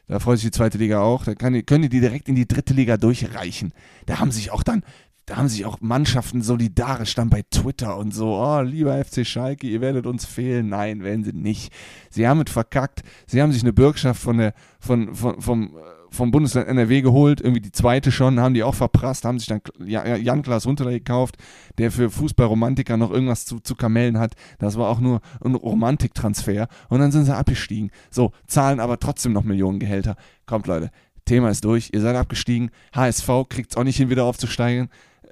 Da 0.08 0.18
freut 0.18 0.38
sich 0.38 0.46
die 0.46 0.56
zweite 0.56 0.78
Liga 0.78 1.00
auch. 1.00 1.24
Da 1.24 1.34
kann, 1.34 1.64
können 1.64 1.88
die 1.88 2.00
direkt 2.00 2.28
in 2.28 2.34
die 2.34 2.48
dritte 2.48 2.74
Liga 2.74 2.96
durchreichen. 2.96 3.72
Da 4.06 4.18
haben 4.18 4.32
sich 4.32 4.50
auch 4.50 4.64
dann 4.64 4.82
da 5.30 5.36
haben 5.36 5.48
sich 5.48 5.64
auch 5.64 5.80
Mannschaften 5.80 6.42
solidarisch 6.42 7.14
dann 7.14 7.30
bei 7.30 7.42
Twitter 7.48 7.96
und 7.96 8.12
so, 8.12 8.34
oh, 8.34 8.62
lieber 8.62 9.02
FC 9.04 9.24
Schalke, 9.24 9.68
ihr 9.68 9.80
werdet 9.80 10.04
uns 10.04 10.24
fehlen. 10.24 10.68
Nein, 10.68 11.04
werden 11.04 11.22
sie 11.22 11.32
nicht. 11.32 11.72
Sie 12.10 12.26
haben 12.26 12.42
es 12.44 12.52
verkackt. 12.52 13.02
Sie 13.28 13.40
haben 13.40 13.52
sich 13.52 13.62
eine 13.62 13.72
Bürgschaft 13.72 14.20
von 14.20 14.38
der, 14.38 14.54
von, 14.80 15.14
von, 15.14 15.40
vom, 15.40 15.76
vom 16.10 16.30
Bundesland 16.30 16.68
NRW 16.68 17.02
geholt, 17.02 17.40
irgendwie 17.40 17.60
die 17.60 17.72
zweite 17.72 18.12
schon, 18.12 18.40
haben 18.40 18.54
die 18.54 18.62
auch 18.62 18.74
verprasst, 18.74 19.24
haben 19.24 19.38
sich 19.38 19.48
dann 19.48 19.60
Jan-Klaas 19.78 20.66
Hunterler 20.66 20.92
gekauft, 20.92 21.36
der 21.78 21.90
für 21.90 22.10
Fußballromantiker 22.10 22.96
noch 22.96 23.10
irgendwas 23.10 23.44
zu, 23.44 23.60
zu 23.60 23.74
kamellen 23.74 24.18
hat. 24.18 24.34
Das 24.58 24.76
war 24.76 24.88
auch 24.88 25.00
nur 25.00 25.20
ein 25.44 25.54
Romantiktransfer. 25.54 26.68
Und 26.88 27.00
dann 27.00 27.12
sind 27.12 27.24
sie 27.24 27.36
abgestiegen. 27.36 27.90
So, 28.10 28.32
zahlen 28.46 28.80
aber 28.80 28.98
trotzdem 28.98 29.32
noch 29.32 29.44
Millionengehälter. 29.44 30.16
Kommt, 30.46 30.66
Leute, 30.66 30.90
Thema 31.24 31.50
ist 31.50 31.64
durch. 31.64 31.90
Ihr 31.92 32.00
seid 32.00 32.16
abgestiegen. 32.16 32.70
HSV 32.94 33.28
kriegt 33.48 33.70
es 33.70 33.76
auch 33.76 33.84
nicht 33.84 33.96
hin, 33.96 34.10
wieder 34.10 34.24
aufzusteigen 34.24 34.88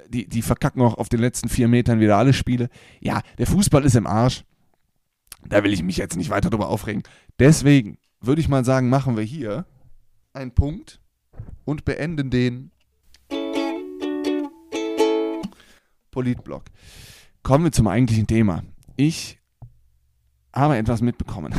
die, 0.08 0.26
die 0.26 0.42
verkacken 0.42 0.82
auch 0.82 0.94
auf 0.94 1.08
den 1.08 1.20
letzten 1.20 1.48
vier 1.48 1.68
Metern 1.68 2.00
wieder 2.00 2.16
alle 2.16 2.32
Spiele. 2.32 2.68
Ja, 3.00 3.22
der 3.38 3.46
Fußball 3.46 3.84
ist 3.84 3.96
im 3.96 4.06
Arsch. 4.06 4.44
Da 5.46 5.62
will 5.62 5.72
ich 5.72 5.82
mich 5.82 5.96
jetzt 5.96 6.16
nicht 6.16 6.30
weiter 6.30 6.50
drüber 6.50 6.68
aufregen. 6.68 7.02
Deswegen 7.38 7.98
würde 8.20 8.40
ich 8.40 8.48
mal 8.48 8.64
sagen, 8.64 8.88
machen 8.88 9.16
wir 9.16 9.24
hier 9.24 9.66
einen 10.38 10.52
Punkt 10.52 11.00
und 11.64 11.84
beenden 11.84 12.30
den 12.30 12.70
Politblock. 16.10 16.64
Kommen 17.42 17.64
wir 17.64 17.72
zum 17.72 17.88
eigentlichen 17.88 18.26
Thema. 18.26 18.62
Ich 18.96 19.38
habe 20.54 20.76
etwas 20.76 21.02
mitbekommen 21.02 21.54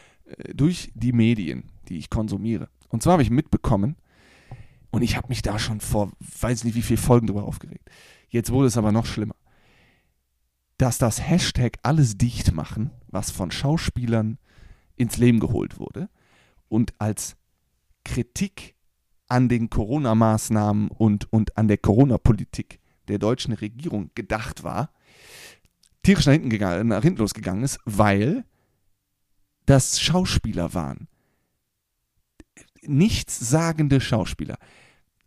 durch 0.54 0.92
die 0.94 1.12
Medien, 1.12 1.70
die 1.88 1.98
ich 1.98 2.10
konsumiere. 2.10 2.68
Und 2.88 3.02
zwar 3.02 3.14
habe 3.14 3.22
ich 3.22 3.30
mitbekommen, 3.30 3.96
und 4.90 5.02
ich 5.02 5.16
habe 5.16 5.28
mich 5.28 5.42
da 5.42 5.58
schon 5.58 5.80
vor, 5.80 6.12
weiß 6.40 6.64
nicht 6.64 6.74
wie 6.74 6.82
viele 6.82 6.96
Folgen 6.96 7.26
drüber 7.26 7.44
aufgeregt. 7.44 7.90
Jetzt 8.28 8.50
wurde 8.50 8.68
es 8.68 8.78
aber 8.78 8.92
noch 8.92 9.04
schlimmer. 9.04 9.34
Dass 10.78 10.96
das 10.96 11.20
Hashtag 11.20 11.78
alles 11.82 12.16
dicht 12.16 12.52
machen, 12.52 12.90
was 13.08 13.30
von 13.30 13.50
Schauspielern 13.50 14.38
ins 14.96 15.18
Leben 15.18 15.38
geholt 15.38 15.78
wurde 15.78 16.08
und 16.68 16.94
als 16.98 17.36
Kritik 18.06 18.76
an 19.28 19.48
den 19.48 19.68
Corona-Maßnahmen 19.68 20.88
und, 20.88 21.32
und 21.32 21.56
an 21.58 21.68
der 21.68 21.78
Corona-Politik 21.78 22.80
der 23.08 23.18
deutschen 23.18 23.52
Regierung 23.52 24.10
gedacht 24.14 24.62
war, 24.62 24.92
tierisch 26.02 26.26
nach 26.26 26.32
hinten, 26.32 26.50
gegangen, 26.50 26.88
nach 26.88 27.02
hinten 27.02 27.20
losgegangen 27.20 27.64
ist, 27.64 27.78
weil 27.84 28.44
das 29.66 30.00
Schauspieler 30.00 30.72
waren 30.74 31.08
nichtssagende 32.88 34.00
Schauspieler. 34.00 34.58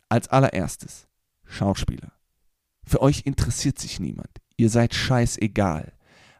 Als 0.08 0.28
allererstes, 0.28 1.06
Schauspieler. 1.44 2.12
Für 2.84 3.00
euch 3.00 3.22
interessiert 3.24 3.78
sich 3.78 4.00
niemand. 4.00 4.30
Ihr 4.56 4.70
seid 4.70 4.94
scheißegal. 4.94 5.92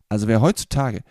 Also 0.08 0.26
wer 0.26 0.40
heutzutage 0.40 1.02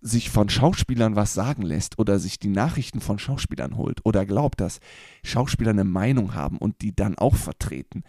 sich 0.00 0.30
von 0.30 0.48
Schauspielern 0.48 1.16
was 1.16 1.34
sagen 1.34 1.62
lässt 1.62 1.98
oder 1.98 2.18
sich 2.18 2.38
die 2.38 2.48
Nachrichten 2.48 3.00
von 3.00 3.18
Schauspielern 3.18 3.76
holt 3.76 4.00
oder 4.04 4.24
glaubt, 4.24 4.60
dass 4.60 4.80
Schauspieler 5.22 5.70
eine 5.70 5.84
Meinung 5.84 6.34
haben 6.34 6.58
und 6.58 6.80
die 6.80 6.94
dann 6.94 7.18
auch 7.18 7.36
vertreten, 7.36 8.02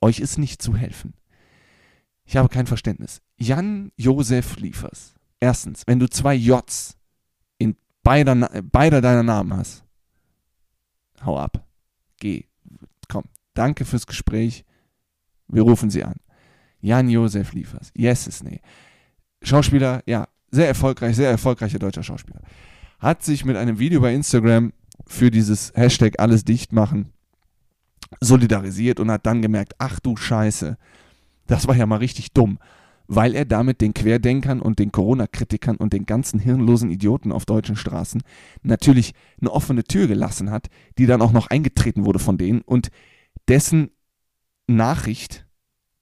euch 0.00 0.18
ist 0.18 0.38
nicht 0.38 0.60
zu 0.60 0.76
helfen. 0.76 1.14
Ich 2.24 2.36
habe 2.36 2.48
kein 2.48 2.66
Verständnis. 2.66 3.20
Jan 3.36 3.92
Josef 3.96 4.56
Liefers. 4.56 5.14
Erstens, 5.40 5.82
wenn 5.86 5.98
du 5.98 6.08
zwei 6.08 6.34
Js 6.34 6.96
in 7.58 7.76
beider, 8.02 8.34
beider 8.62 9.00
deiner 9.00 9.22
Namen 9.22 9.54
hast, 9.56 9.84
hau 11.24 11.38
ab. 11.38 11.66
Geh. 12.18 12.44
Komm. 13.08 13.24
Danke 13.52 13.84
fürs 13.84 14.06
Gespräch. 14.06 14.64
Wir 15.48 15.62
rufen 15.62 15.90
sie 15.90 16.02
an. 16.02 16.16
Jan 16.80 17.08
Josef 17.08 17.52
Liefers. 17.52 17.92
Yes 17.94 18.26
is 18.26 18.42
nee. 18.42 18.60
Schauspieler, 19.42 20.02
ja, 20.06 20.28
sehr 20.54 20.68
erfolgreich, 20.68 21.16
sehr 21.16 21.30
erfolgreicher 21.30 21.78
deutscher 21.78 22.02
Schauspieler. 22.02 22.40
Hat 22.98 23.22
sich 23.22 23.44
mit 23.44 23.56
einem 23.56 23.78
Video 23.78 24.00
bei 24.00 24.14
Instagram 24.14 24.72
für 25.06 25.30
dieses 25.30 25.72
Hashtag 25.74 26.14
alles 26.18 26.44
dicht 26.44 26.72
machen 26.72 27.12
solidarisiert 28.20 29.00
und 29.00 29.10
hat 29.10 29.26
dann 29.26 29.42
gemerkt, 29.42 29.74
ach 29.78 30.00
du 30.00 30.16
Scheiße, 30.16 30.76
das 31.46 31.66
war 31.66 31.76
ja 31.76 31.86
mal 31.86 31.96
richtig 31.96 32.32
dumm, 32.32 32.58
weil 33.06 33.34
er 33.34 33.44
damit 33.44 33.80
den 33.80 33.92
Querdenkern 33.92 34.60
und 34.60 34.78
den 34.78 34.92
Corona-Kritikern 34.92 35.76
und 35.76 35.92
den 35.92 36.06
ganzen 36.06 36.38
hirnlosen 36.38 36.90
Idioten 36.90 37.32
auf 37.32 37.44
deutschen 37.44 37.76
Straßen 37.76 38.22
natürlich 38.62 39.14
eine 39.40 39.52
offene 39.52 39.84
Tür 39.84 40.06
gelassen 40.06 40.50
hat, 40.50 40.68
die 40.98 41.06
dann 41.06 41.22
auch 41.22 41.32
noch 41.32 41.48
eingetreten 41.48 42.04
wurde 42.04 42.18
von 42.18 42.38
denen 42.38 42.62
und 42.62 42.90
dessen 43.48 43.90
Nachricht 44.66 45.46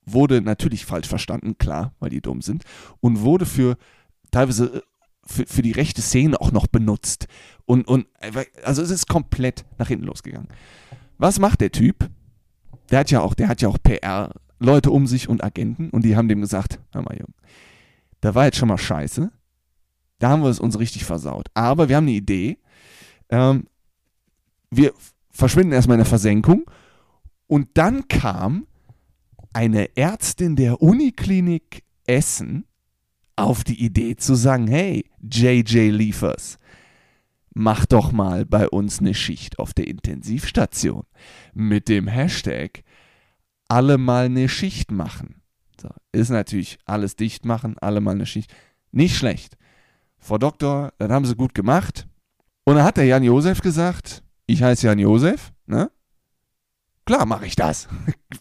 wurde 0.04 0.40
natürlich 0.40 0.85
falsch 0.85 1.09
verstanden, 1.09 1.59
klar, 1.59 1.94
weil 1.99 2.11
die 2.11 2.21
dumm 2.21 2.42
sind, 2.42 2.64
und 3.00 3.21
wurde 3.21 3.47
für 3.47 3.76
teilweise 4.33 4.77
äh, 4.79 4.81
für, 5.25 5.47
für 5.47 5.62
die 5.62 5.71
rechte 5.71 6.03
Szene 6.03 6.41
auch 6.41 6.51
noch 6.51 6.67
benutzt. 6.67 7.29
Und, 7.65 7.87
und 7.87 8.09
also 8.65 8.83
es 8.83 8.91
ist 8.91 9.07
komplett 9.07 9.65
nach 9.79 9.87
hinten 9.87 10.07
losgegangen. 10.07 10.49
Was 11.19 11.39
macht 11.39 11.61
der 11.61 11.71
Typ? 11.71 12.11
Der 12.91 12.99
hat 12.99 13.12
ja 13.12 13.21
auch, 13.21 13.35
der 13.35 13.47
hat 13.47 13.62
ja 13.62 13.69
auch 13.69 13.79
PR-Leute 13.81 14.91
um 14.91 15.07
sich 15.07 15.29
und 15.29 15.45
Agenten 15.45 15.91
und 15.91 16.05
die 16.05 16.17
haben 16.17 16.27
dem 16.27 16.41
gesagt, 16.41 16.81
hör 16.93 17.03
mal, 17.03 17.17
Junge, 17.17 17.35
da 18.21 18.35
war 18.35 18.47
jetzt 18.47 18.57
schon 18.57 18.69
mal 18.69 18.79
scheiße. 18.79 19.31
Da 20.19 20.29
haben 20.29 20.43
wir 20.43 20.51
es 20.51 20.61
uns 20.61 20.79
richtig 20.79 21.05
versaut. 21.05 21.49
Aber 21.55 21.89
wir 21.89 21.97
haben 21.97 22.05
eine 22.05 22.17
Idee. 22.17 22.59
Ähm, 23.29 23.67
wir 24.71 24.93
verschwinden 25.31 25.73
erstmal 25.73 25.97
in 25.97 26.05
der 26.05 26.07
Versenkung. 26.07 26.65
Und 27.47 27.71
dann 27.75 28.09
kam 28.09 28.67
eine 29.53 29.97
Ärztin 29.97 30.57
der 30.57 30.81
Uniklinik 30.81 31.85
Essen 32.07 32.67
auf 33.37 33.65
die 33.65 33.83
Idee 33.83 34.17
zu 34.17 34.35
sagen, 34.35 34.67
hey, 34.67 35.05
JJ 35.21 35.91
Liefers, 35.91 36.59
mach 37.55 37.87
doch 37.87 38.12
mal 38.12 38.45
bei 38.47 38.69
uns 38.69 39.01
eine 39.01 39.15
Schicht 39.15 39.59
auf 39.59 39.75
der 39.75 39.87
Intensivstation 39.87 41.05
mit 41.55 41.89
dem 41.89 42.09
Hashtag 42.09 42.83
alle 43.69 43.99
mal 43.99 44.27
eine 44.27 44.49
Schicht 44.49 44.91
machen. 44.91 45.43
So, 45.81 45.89
ist 46.12 46.31
natürlich 46.31 46.79
alles 46.85 47.17
dicht 47.17 47.45
machen, 47.45 47.77
alle 47.81 48.01
mal 48.01 48.12
eine 48.12 48.27
Schicht. 48.27 48.55
Nicht 48.91 49.17
schlecht. 49.17 49.57
Frau 50.19 50.39
Doktor, 50.39 50.93
das 50.99 51.11
haben 51.11 51.25
sie 51.25 51.35
gut 51.35 51.55
gemacht. 51.55 52.07
Und 52.65 52.77
dann 52.77 52.85
hat 52.85 52.97
der 52.97 53.07
Jan 53.07 53.25
Josef 53.25 53.61
gesagt, 53.61 54.23
ich 54.47 54.62
heiße 54.62 54.87
Jan 54.87 54.99
Josef, 54.99 55.53
ne? 55.67 55.91
Klar 57.05 57.27
mache 57.27 57.47
ich 57.47 57.57
das. 57.57 57.89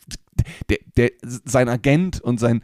der, 0.70 0.78
der, 0.98 1.12
sein 1.22 1.70
Agent 1.70 2.22
und 2.22 2.40
sein 2.40 2.62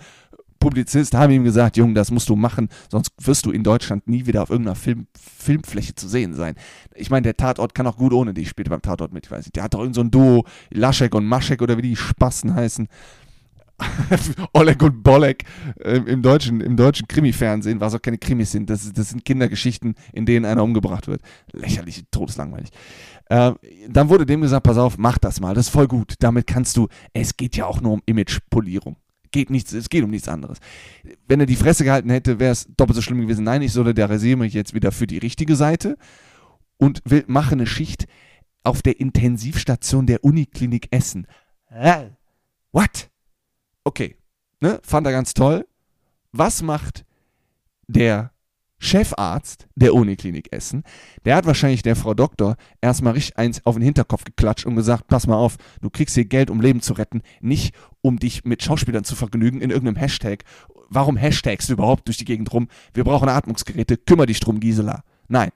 Publizist 0.60 1.14
haben 1.14 1.32
ihm 1.32 1.44
gesagt, 1.44 1.78
Junge, 1.78 1.94
das 1.94 2.12
musst 2.12 2.30
du 2.30 2.36
machen, 2.36 2.70
sonst 2.90 3.12
wirst 3.20 3.46
du 3.46 3.52
in 3.52 3.64
Deutschland 3.64 4.08
nie 4.08 4.26
wieder 4.26 4.44
auf 4.44 4.50
irgendeiner 4.50 4.76
Film, 4.76 5.08
Filmfläche 5.18 5.96
zu 5.96 6.08
sehen 6.08 6.34
sein. 6.34 6.56
Ich 6.96 7.10
meine, 7.10 7.24
der 7.24 7.38
Tatort 7.38 7.74
kann 7.76 7.88
auch 7.88 7.98
gut 7.98 8.14
ohne 8.14 8.34
dich, 8.34 8.50
spielt 8.50 8.70
beim 8.70 8.82
Tatort 8.82 9.14
mit, 9.14 9.26
ich 9.26 9.32
weiß 9.32 9.46
nicht. 9.46 9.56
Der 9.56 9.64
hat 9.64 9.74
doch 9.74 9.80
irgend 9.80 9.96
so 9.96 10.04
Duo, 10.04 10.46
Laschek 10.72 11.16
und 11.16 11.26
Maschek 11.26 11.62
oder 11.62 11.78
wie 11.78 11.84
die 11.84 11.96
Spasten 11.96 12.54
heißen. 12.54 12.88
Oleg 14.54 14.82
und 14.82 15.04
Bolek 15.04 15.44
äh, 15.80 15.98
im 15.98 16.22
deutschen, 16.22 16.62
im 16.62 16.76
deutschen 16.76 17.08
Krimi-Fernsehen, 17.08 17.80
was 17.80 17.94
auch 17.94 18.02
keine 18.02 18.18
Krimis 18.18 18.52
sind. 18.52 18.70
Das, 18.70 18.92
das 18.92 19.10
sind 19.10 19.24
Kindergeschichten, 19.24 19.96
in 20.14 20.26
denen 20.26 20.46
einer 20.46 20.64
umgebracht 20.64 21.08
wird. 21.08 21.22
Lächerlich, 21.52 22.04
todeslangweilig. 22.10 22.70
Äh, 23.30 23.52
dann 23.88 24.10
wurde 24.10 24.26
dem 24.26 24.42
gesagt, 24.42 24.64
pass 24.64 24.78
auf, 24.78 24.98
mach 24.98 25.18
das 25.18 25.40
mal, 25.40 25.54
das 25.54 25.68
ist 25.68 25.72
voll 25.72 25.88
gut. 25.88 26.16
Damit 26.20 26.48
kannst 26.48 26.76
du, 26.78 26.88
es 27.14 27.38
geht 27.38 27.56
ja 27.56 27.66
auch 27.66 27.82
nur 27.82 27.94
um 27.94 28.02
Imagepolierung 28.06 28.98
geht 29.32 29.50
nichts, 29.50 29.74
es 29.74 29.90
geht 29.90 30.04
um 30.04 30.10
nichts 30.10 30.28
anderes. 30.28 30.60
Wenn 31.28 31.40
er 31.40 31.46
die 31.46 31.56
Fresse 31.56 31.84
gehalten 31.84 32.10
hätte, 32.10 32.40
wäre 32.40 32.52
es 32.52 32.68
doppelt 32.76 32.96
so 32.96 33.02
schlimm 33.02 33.22
gewesen. 33.22 33.44
Nein, 33.44 33.62
ich 33.62 33.74
solidarisiere 33.74 34.38
mich 34.38 34.54
jetzt 34.54 34.74
wieder 34.74 34.92
für 34.92 35.08
die 35.08 35.18
richtige 35.18 35.56
Seite 35.56 35.98
und 36.78 37.02
will, 37.06 37.24
mache 37.28 37.54
eine 37.54 37.68
Schicht 37.68 38.08
auf 38.64 38.82
der 38.82 39.00
Intensivstation 39.00 40.06
der 40.06 40.24
Uniklinik 40.24 40.88
Essen. 40.92 41.28
What? 42.72 43.10
Okay, 43.84 44.18
ne? 44.60 44.80
fand 44.84 45.08
er 45.08 45.14
ganz 45.14 45.34
toll. 45.34 45.66
Was 46.32 46.62
macht 46.62 47.06
der 47.88 48.32
Chefarzt 48.80 49.68
der 49.76 49.94
Uniklinik 49.94 50.52
Essen, 50.52 50.84
der 51.26 51.36
hat 51.36 51.46
wahrscheinlich 51.46 51.82
der 51.82 51.96
Frau 51.96 52.14
Doktor 52.14 52.58
erstmal 52.80 53.14
richtig 53.14 53.38
eins 53.38 53.66
auf 53.66 53.76
den 53.76 53.84
Hinterkopf 53.84 54.24
geklatscht 54.24 54.66
und 54.66 54.76
gesagt, 54.76 55.08
pass 55.08 55.26
mal 55.26 55.36
auf, 55.36 55.58
du 55.82 55.90
kriegst 55.90 56.16
hier 56.16 56.26
Geld, 56.26 56.50
um 56.50 56.62
Leben 56.62 56.82
zu 56.82 56.94
retten, 56.94 57.22
nicht 57.42 57.74
um 58.02 58.20
dich 58.20 58.46
mit 58.46 58.62
Schauspielern 58.62 59.04
zu 59.04 59.16
vergnügen 59.16 59.62
in 59.62 59.72
irgendeinem 59.72 59.98
Hashtag. 59.98 60.44
Warum 60.90 61.18
hashtagst 61.18 61.70
du 61.70 61.74
überhaupt 61.74 62.08
durch 62.08 62.18
die 62.18 62.26
Gegend 62.26 62.54
rum? 62.54 62.68
Wir 62.94 63.04
brauchen 63.04 63.30
Atmungsgeräte, 63.30 63.98
kümmere 63.98 64.28
dich 64.28 64.40
drum, 64.40 64.60
Gisela. 64.60 65.04
Nein. 65.28 65.50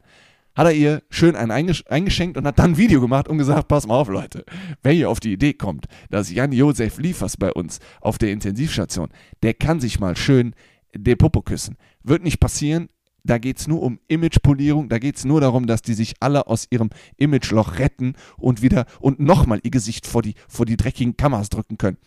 Hat 0.54 0.68
er 0.68 0.74
ihr 0.74 1.01
schön 1.10 1.38
einen 1.38 1.50
eingeschenkt 1.51 2.36
und 2.38 2.46
hat 2.46 2.60
dann 2.60 2.72
ein 2.72 2.78
Video 2.78 3.00
gemacht 3.00 3.30
und 3.30 3.38
gesagt, 3.38 3.70
pass 3.70 3.88
mal 3.88 3.96
auf, 3.96 4.10
Leute, 4.10 4.44
wer 4.84 4.92
hier 4.92 5.10
auf 5.10 5.22
die 5.22 5.32
Idee 5.32 5.54
kommt, 5.54 5.86
dass 6.10 6.30
Jan 6.30 6.51
Josef 6.51 6.98
Liefers 6.98 7.38
bei 7.38 7.54
uns 7.54 7.80
auf 8.01 8.18
der 8.18 8.32
Intensivstation, 8.32 9.08
der 9.44 9.54
kann 9.54 9.80
sich 9.80 10.01
mal 10.01 10.18
schön 10.18 10.54
den 10.94 11.18
Popo 11.18 11.42
küssen. 11.42 11.78
Wird 12.04 12.24
nicht 12.24 12.42
passieren, 12.42 12.90
da 13.24 13.38
geht 13.38 13.60
es 13.60 13.68
nur 13.68 13.82
um 13.82 14.00
Imagepolierung, 14.08 14.90
da 14.90 14.98
geht 14.98 15.18
es 15.18 15.25
nur 15.25 15.42
darum, 15.42 15.68
dass 15.68 15.82
die 15.82 15.94
sich 15.94 16.16
alle 16.20 16.48
aus 16.48 16.68
ihrem 16.70 16.90
Imageloch 17.18 17.78
retten 17.78 18.16
und 18.38 18.62
wieder 18.62 18.86
und 19.00 19.20
nochmal 19.20 19.60
ihr 19.63 19.72
Gesicht 19.72 20.08
vor 20.08 20.22
die, 20.22 20.36
vor 20.48 20.66
die 20.66 20.78
dreckigen 20.78 21.18
Kameras 21.18 21.50
drücken 21.50 21.78
können. 21.78 21.98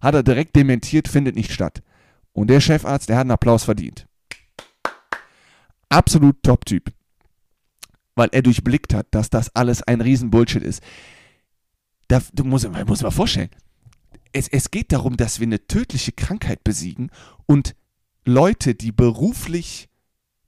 Hat 0.00 0.14
er 0.14 0.22
direkt 0.22 0.56
dementiert, 0.56 1.08
findet 1.08 1.36
nicht 1.36 1.52
statt. 1.52 1.82
Und 2.32 2.48
der 2.48 2.60
Chefarzt, 2.60 3.08
der 3.08 3.16
hat 3.16 3.22
einen 3.22 3.32
Applaus 3.32 3.64
verdient. 3.64 4.06
Absolut 5.88 6.42
Top-Typ. 6.42 6.92
Weil 8.14 8.28
er 8.32 8.42
durchblickt 8.42 8.94
hat, 8.94 9.08
dass 9.10 9.30
das 9.30 9.54
alles 9.54 9.82
ein 9.82 10.00
Riesenbullshit 10.00 10.62
ist. 10.62 10.82
Da, 12.08 12.22
du 12.32 12.44
musst, 12.44 12.68
musst 12.86 13.02
mal 13.02 13.10
vorstellen. 13.10 13.50
Es, 14.32 14.46
es 14.46 14.70
geht 14.70 14.92
darum, 14.92 15.16
dass 15.16 15.40
wir 15.40 15.46
eine 15.46 15.66
tödliche 15.66 16.12
Krankheit 16.12 16.62
besiegen 16.62 17.10
und 17.46 17.74
Leute, 18.24 18.74
die 18.74 18.92
beruflich 18.92 19.89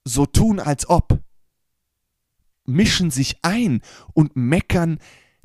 so 0.04 0.26
tun, 0.26 0.60
als 0.60 0.88
ob, 0.88 1.20
mischen 2.66 3.10
sich 3.10 3.38
ein 3.42 3.80
und 4.14 4.36
meckern, 4.36 4.98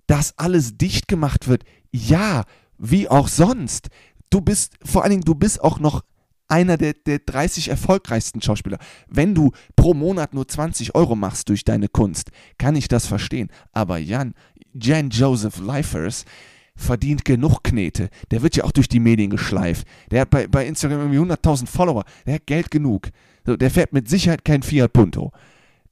dass 0.08 0.38
alles 0.38 0.78
dicht 0.78 1.08
gemacht 1.08 1.48
wird. 1.48 1.64
Ja, 1.92 2.44
wie 2.78 3.10
auch 3.10 3.28
sonst. 3.28 3.90
Du 4.30 4.42
bist, 4.42 4.78
vor 4.84 5.04
allen 5.04 5.12
Dingen, 5.12 5.24
du 5.24 5.36
bist 5.36 5.62
auch 5.62 5.80
noch 5.80 6.04
einer 6.48 6.78
der, 6.78 6.94
der 6.94 7.20
30 7.20 7.70
erfolgreichsten 7.70 8.42
Schauspieler. 8.42 8.78
Wenn 9.08 9.36
du 9.36 9.52
pro 9.76 9.94
Monat 9.94 10.34
nur 10.34 10.48
20 10.48 10.96
Euro 10.96 11.16
machst 11.16 11.50
durch 11.50 11.66
deine 11.66 11.90
Kunst, 11.90 12.32
kann 12.58 12.76
ich 12.76 12.88
das 12.88 13.06
verstehen. 13.06 13.50
Aber 13.74 13.98
Jan, 13.98 14.34
Jan 14.74 15.10
Joseph 15.10 15.60
Leifers 15.60 16.26
verdient 16.78 17.26
genug 17.26 17.64
Knete. 17.64 18.10
Der 18.32 18.42
wird 18.42 18.56
ja 18.56 18.64
auch 18.64 18.72
durch 18.72 18.88
die 18.88 19.00
Medien 19.00 19.30
geschleift. 19.30 19.86
Der 20.12 20.22
hat 20.22 20.30
bei, 20.30 20.48
bei 20.48 20.66
Instagram 20.66 21.12
irgendwie 21.12 21.34
100.000 21.34 21.68
Follower. 21.68 22.06
Der 22.26 22.36
hat 22.36 22.46
Geld 22.46 22.72
genug. 22.72 23.10
So, 23.46 23.58
der 23.58 23.72
fährt 23.72 23.94
mit 23.94 24.08
Sicherheit 24.08 24.46
kein 24.46 24.64
Fiat 24.64 24.94
Punto. 24.94 25.32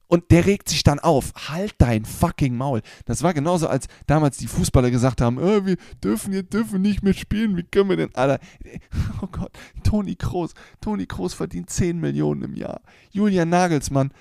Und 0.08 0.30
der 0.30 0.46
regt 0.46 0.68
sich 0.68 0.84
dann 0.84 1.00
auf. 1.00 1.32
Halt 1.48 1.74
dein 1.78 2.04
fucking 2.04 2.56
Maul. 2.56 2.80
Das 3.06 3.22
war 3.22 3.34
genauso, 3.34 3.66
als 3.66 3.88
damals 4.06 4.36
die 4.38 4.46
Fußballer 4.46 4.90
gesagt 4.90 5.20
haben, 5.20 5.38
oh, 5.38 5.66
wir 5.66 5.76
dürfen, 6.02 6.32
wir 6.32 6.44
dürfen 6.44 6.80
nicht 6.80 7.02
mehr 7.02 7.14
spielen. 7.14 7.56
Wie 7.56 7.64
können 7.64 7.90
wir 7.90 7.96
denn, 7.96 8.14
Alter? 8.14 8.38
Oh 9.22 9.26
Gott, 9.26 9.50
Toni 9.82 10.14
Kroos. 10.14 10.52
Toni 10.80 11.06
Kroos 11.06 11.34
verdient 11.34 11.70
10 11.70 11.98
Millionen 11.98 12.42
im 12.42 12.54
Jahr. 12.54 12.80
Julian 13.10 13.48
Nagelsmann 13.48 14.12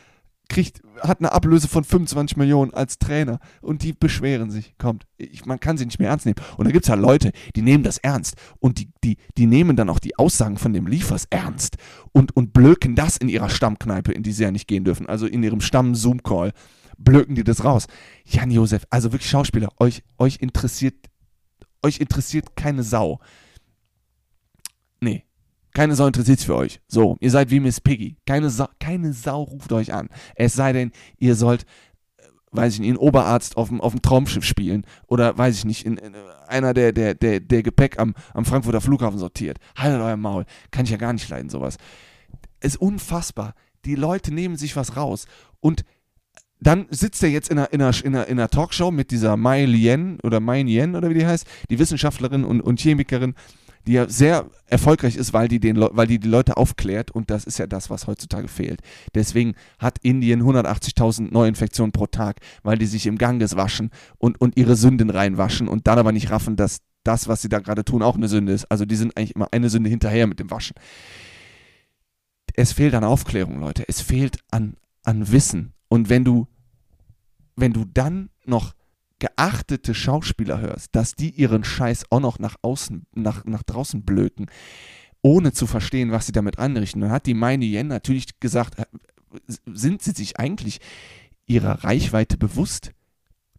kriegt, 0.50 0.82
hat 1.02 1.20
eine 1.20 1.32
Ablöse 1.32 1.68
von 1.68 1.84
25 1.84 2.38
Millionen 2.38 2.74
als 2.74 2.98
Trainer 3.00 3.40
und 3.62 3.84
die 3.84 3.94
beschweren 3.94 4.52
sich. 4.52 4.78
Kommt, 4.78 5.06
ich, 5.18 5.46
man 5.46 5.60
kann 5.60 5.78
sie 5.78 5.86
nicht 5.86 6.00
mehr 6.00 6.10
ernst 6.10 6.26
nehmen. 6.26 6.40
Und 6.58 6.66
da 6.66 6.72
gibt 6.72 6.86
es 6.86 6.90
ja 6.90 6.96
Leute, 6.96 7.32
die 7.56 7.62
nehmen 7.62 7.84
das 7.84 7.98
ernst 7.98 8.36
und 8.60 8.80
die, 8.80 8.90
die, 9.04 9.18
die 9.38 9.46
nehmen 9.46 9.76
dann 9.76 9.90
auch 9.90 10.00
die 10.00 10.18
Aussagen 10.18 10.58
von 10.58 10.74
dem 10.74 10.88
Liefers 10.88 11.28
ernst 11.30 11.78
und, 12.12 12.36
und 12.36 12.54
blöken 12.54 12.96
das 12.96 13.18
in 13.18 13.30
ihrer 13.30 13.50
Stammkneipe, 13.50 14.12
in 14.12 14.24
die 14.24 14.32
sie 14.32 14.44
ja 14.44 14.52
nicht 14.52 14.68
gehen 14.68 14.84
dürfen, 14.84 15.08
also 15.08 15.26
in 15.28 15.44
ihrem 15.44 15.62
Stamm-Zoom-Call 15.62 16.52
blöken 16.98 17.36
die 17.36 17.44
das 17.44 17.64
raus. 17.64 17.88
Jan 18.26 18.52
Josef, 18.52 18.86
also 18.90 19.12
wirklich 19.12 19.30
Schauspieler, 19.30 19.70
euch, 19.80 20.04
euch 20.18 20.38
interessiert, 20.40 20.96
euch 21.84 22.00
interessiert 22.00 22.56
keine 22.56 22.84
Sau. 22.84 23.20
Keine 25.76 25.94
Sau 25.94 26.08
interessiert 26.08 26.40
sich 26.40 26.48
für 26.48 26.56
euch. 26.56 26.80
So, 26.88 27.18
ihr 27.20 27.30
seid 27.30 27.52
wie 27.52 27.60
Miss 27.60 27.82
Piggy. 27.82 28.16
Keine 28.26 28.50
Sau, 28.50 28.68
keine 28.80 29.12
Sau 29.12 29.44
ruft 29.44 29.74
euch 29.74 29.94
an. 29.94 30.08
Es 30.36 30.54
sei 30.54 30.72
denn, 30.72 30.94
ihr 31.18 31.36
sollt, 31.36 31.64
äh, 32.16 32.24
weiß 32.54 32.76
ich 32.76 32.80
nicht, 32.80 32.88
einen 32.88 32.98
Oberarzt 32.98 33.58
auf 33.58 33.68
dem, 33.68 33.82
auf 33.82 33.92
dem 33.92 34.02
Traumschiff 34.02 34.46
spielen. 34.46 34.86
Oder, 35.08 35.38
weiß 35.38 35.58
ich 35.58 35.66
nicht, 35.66 35.86
in, 35.86 35.98
in, 35.98 36.16
einer, 36.48 36.74
der, 36.74 36.94
der, 36.94 37.14
der, 37.14 37.42
der 37.42 37.62
Gepäck 37.62 38.00
am, 38.00 38.16
am 38.34 38.46
Frankfurter 38.46 38.80
Flughafen 38.80 39.20
sortiert. 39.20 39.58
Haltet 39.76 40.00
euer 40.00 40.16
Maul. 40.16 40.46
Kann 40.72 40.86
ich 40.86 40.92
ja 40.92 40.98
gar 40.98 41.12
nicht 41.12 41.28
leiden, 41.28 41.50
sowas. 41.50 41.76
Ist 42.62 42.78
unfassbar. 42.78 43.54
Die 43.84 43.96
Leute 43.96 44.34
nehmen 44.34 44.56
sich 44.56 44.78
was 44.78 44.96
raus. 44.96 45.28
Und 45.60 45.84
dann 46.62 46.88
sitzt 46.90 47.22
er 47.22 47.30
jetzt 47.30 47.50
in 47.50 47.60
einer, 47.60 47.74
in 47.74 47.82
einer, 47.82 48.06
in 48.06 48.16
einer, 48.16 48.28
in 48.28 48.40
einer 48.40 48.50
Talkshow 48.50 48.92
mit 48.92 49.12
dieser 49.12 49.36
Mai 49.36 49.66
Lien 49.66 50.20
oder 50.24 50.40
Mai 50.40 50.62
Lien 50.62 50.96
oder 50.96 51.10
wie 51.10 51.16
die 51.16 51.28
heißt, 51.28 51.46
die 51.70 51.80
Wissenschaftlerin 51.80 52.46
und, 52.46 52.62
und 52.62 52.80
Chemikerin, 52.80 53.36
die 53.88 53.94
ja 53.94 54.10
sehr 54.10 54.50
erfolgreich 54.66 55.16
ist, 55.16 55.34
weil 55.34 55.48
die, 55.48 55.60
den, 55.60 55.78
weil 55.80 56.08
die 56.08 56.20
die 56.20 56.28
Leute 56.28 56.58
aufklärt 56.58 57.12
und 57.12 57.30
das 57.30 57.46
ist 57.46 57.60
ja 57.60 57.68
das, 57.68 57.90
was 57.90 58.08
heutzutage 58.08 58.48
fehlt. 58.48 58.82
Deswegen 59.14 59.54
hat 59.80 60.00
Indien 60.02 60.44
180.000 60.44 61.32
Neuinfektionen 61.32 61.92
pro 61.92 62.08
Tag, 62.08 62.40
weil 62.64 62.78
die 62.78 62.86
sich 62.86 63.06
im 63.06 63.18
Ganges 63.18 63.56
waschen 63.56 63.92
und, 64.18 64.42
und 64.42 64.58
ihre 64.58 64.76
Sünden 64.76 65.10
reinwaschen 65.10 65.68
und 65.68 65.88
dann 65.88 66.00
aber 66.00 66.12
nicht 66.12 66.32
raffen, 66.32 66.56
dass 66.56 66.80
das, 67.04 67.28
was 67.28 67.42
sie 67.42 67.50
da 67.50 67.60
gerade 67.60 67.86
tun, 67.86 68.02
auch 68.02 68.16
eine 68.16 68.28
Sünde 68.28 68.52
ist. 68.52 68.66
Also 68.66 68.86
die 68.86 68.96
sind 68.96 69.16
eigentlich 69.16 69.36
immer 69.36 69.50
eine 69.52 69.70
Sünde 69.70 69.90
hinterher 69.90 70.28
mit 70.28 70.40
dem 70.40 70.50
Waschen. 70.50 70.76
Es 72.56 72.74
fehlt 72.74 72.96
an 72.96 73.04
Aufklärung, 73.04 73.60
Leute. 73.60 73.84
Es 73.88 74.02
fehlt 74.02 74.40
an, 74.50 74.76
an 75.04 75.32
Wissen. 75.32 75.74
Und 75.88 76.10
wenn 76.10 76.24
du, 76.24 76.48
wenn 77.56 77.74
du 77.74 77.86
dann 77.86 78.30
noch 78.46 78.74
geachtete 79.20 79.94
Schauspieler 79.94 80.60
hörst, 80.60 80.96
dass 80.96 81.14
die 81.16 81.30
ihren 81.30 81.64
Scheiß 81.64 82.06
auch 82.12 82.20
noch 82.20 82.40
nach 82.40 82.58
außen, 82.62 83.06
nach, 83.14 83.46
nach 83.46 83.64
draußen 83.64 84.04
blöken, 84.04 84.48
ohne 85.22 85.54
zu 85.54 85.68
verstehen, 85.68 86.12
was 86.12 86.26
sie 86.26 86.32
damit 86.32 86.60
anrichten, 86.60 87.02
dann 87.02 87.12
hat 87.12 87.26
die 87.26 87.34
Meine 87.34 87.66
Yen 87.66 87.88
natürlich 87.88 88.40
gesagt, 88.40 88.80
äh, 88.80 88.86
sind 89.66 90.02
sie 90.02 90.12
sich 90.12 90.40
eigentlich 90.40 90.80
ihrer 91.46 91.84
Reichweite 91.84 92.38
bewusst? 92.38 92.92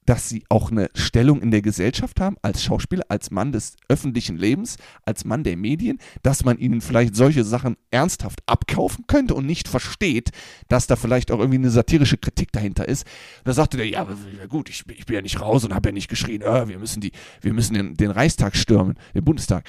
Dass 0.07 0.29
sie 0.29 0.45
auch 0.49 0.71
eine 0.71 0.89
Stellung 0.95 1.43
in 1.43 1.51
der 1.51 1.63
Gesellschaft 1.63 2.21
haben, 2.21 2.37
als 2.41 2.63
Schauspieler, 2.63 3.05
als 3.09 3.31
Mann 3.31 3.53
des 3.53 3.77
öffentlichen 3.89 4.37
Lebens, 4.37 4.79
als 5.05 5.25
Mann 5.25 5.45
der 5.45 5.57
Medien, 5.57 5.99
dass 6.23 6.45
man 6.45 6.59
ihnen 6.59 6.81
vielleicht 6.81 7.17
solche 7.17 7.45
Sachen 7.45 7.77
ernsthaft 7.91 8.41
abkaufen 8.47 9.05
könnte 9.09 9.35
und 9.35 9.47
nicht 9.47 9.69
versteht, 9.69 10.31
dass 10.69 10.87
da 10.87 10.97
vielleicht 10.97 11.31
auch 11.31 11.41
irgendwie 11.41 11.59
eine 11.59 11.71
satirische 11.71 12.17
Kritik 12.17 12.53
dahinter 12.53 12.89
ist. 12.89 13.05
Da 13.45 13.53
sagte 13.53 13.77
der, 13.77 13.89
ja, 13.89 14.07
gut, 14.49 14.71
ich, 14.71 14.85
ich 14.89 15.07
bin 15.07 15.17
ja 15.17 15.23
nicht 15.23 15.41
raus 15.41 15.65
und 15.65 15.75
habe 15.75 15.89
ja 15.89 15.93
nicht 15.93 16.09
geschrien, 16.09 16.43
äh, 16.43 16.69
wir 16.69 16.79
müssen, 16.79 17.01
die, 17.01 17.13
wir 17.41 17.53
müssen 17.53 17.75
den, 17.75 17.95
den 17.95 18.11
Reichstag 18.11 18.57
stürmen, 18.57 18.95
den 19.15 19.25
Bundestag. 19.25 19.69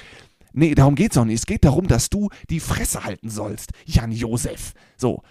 Nee, 0.52 0.74
darum 0.74 0.94
geht 0.94 1.12
es 1.12 1.18
auch 1.18 1.24
nicht. 1.24 1.40
Es 1.40 1.46
geht 1.46 1.64
darum, 1.64 1.88
dass 1.88 2.08
du 2.08 2.30
die 2.48 2.60
Fresse 2.60 3.04
halten 3.04 3.28
sollst, 3.28 3.72
Jan 3.84 4.12
Josef. 4.12 4.72
So. 4.96 5.22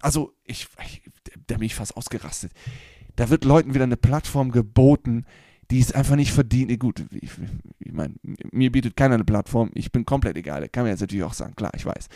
Also, 0.00 0.32
ich, 0.44 0.66
ich 0.84 1.02
da 1.46 1.56
bin 1.56 1.66
ich 1.66 1.74
fast 1.74 1.96
ausgerastet 1.96 2.52
da 3.16 3.30
wird 3.30 3.44
Leuten 3.44 3.74
wieder 3.74 3.84
eine 3.84 3.96
Plattform 3.96 4.50
geboten, 4.50 5.24
die 5.70 5.80
es 5.80 5.92
einfach 5.92 6.16
nicht 6.16 6.32
verdienen. 6.32 6.78
Gut, 6.78 7.04
ich, 7.10 7.30
ich 7.78 7.92
meine, 7.92 8.14
mir 8.52 8.70
bietet 8.70 8.96
keiner 8.96 9.14
eine 9.14 9.24
Plattform, 9.24 9.70
ich 9.74 9.90
bin 9.90 10.04
komplett 10.04 10.36
egal, 10.36 10.68
kann 10.68 10.84
man 10.84 10.92
jetzt 10.92 11.00
natürlich 11.00 11.24
auch 11.24 11.34
sagen, 11.34 11.56
klar, 11.56 11.72
ich 11.74 11.84
weiß. 11.84 12.08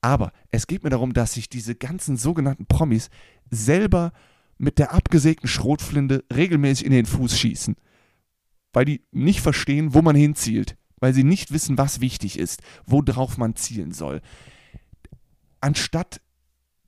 Aber 0.00 0.32
es 0.50 0.66
geht 0.66 0.84
mir 0.84 0.90
darum, 0.90 1.12
dass 1.12 1.34
sich 1.34 1.48
diese 1.48 1.74
ganzen 1.74 2.16
sogenannten 2.16 2.66
Promis 2.66 3.10
selber 3.50 4.12
mit 4.58 4.78
der 4.78 4.92
abgesägten 4.92 5.48
Schrotflinte 5.48 6.24
regelmäßig 6.34 6.86
in 6.86 6.92
den 6.92 7.06
Fuß 7.06 7.38
schießen. 7.38 7.76
Weil 8.72 8.84
die 8.84 9.02
nicht 9.10 9.40
verstehen, 9.40 9.94
wo 9.94 10.02
man 10.02 10.16
hinzielt. 10.16 10.76
Weil 10.98 11.12
sie 11.12 11.24
nicht 11.24 11.52
wissen, 11.52 11.76
was 11.76 12.00
wichtig 12.00 12.38
ist, 12.38 12.62
worauf 12.86 13.36
man 13.36 13.56
zielen 13.56 13.92
soll. 13.92 14.22
Anstatt 15.60 16.20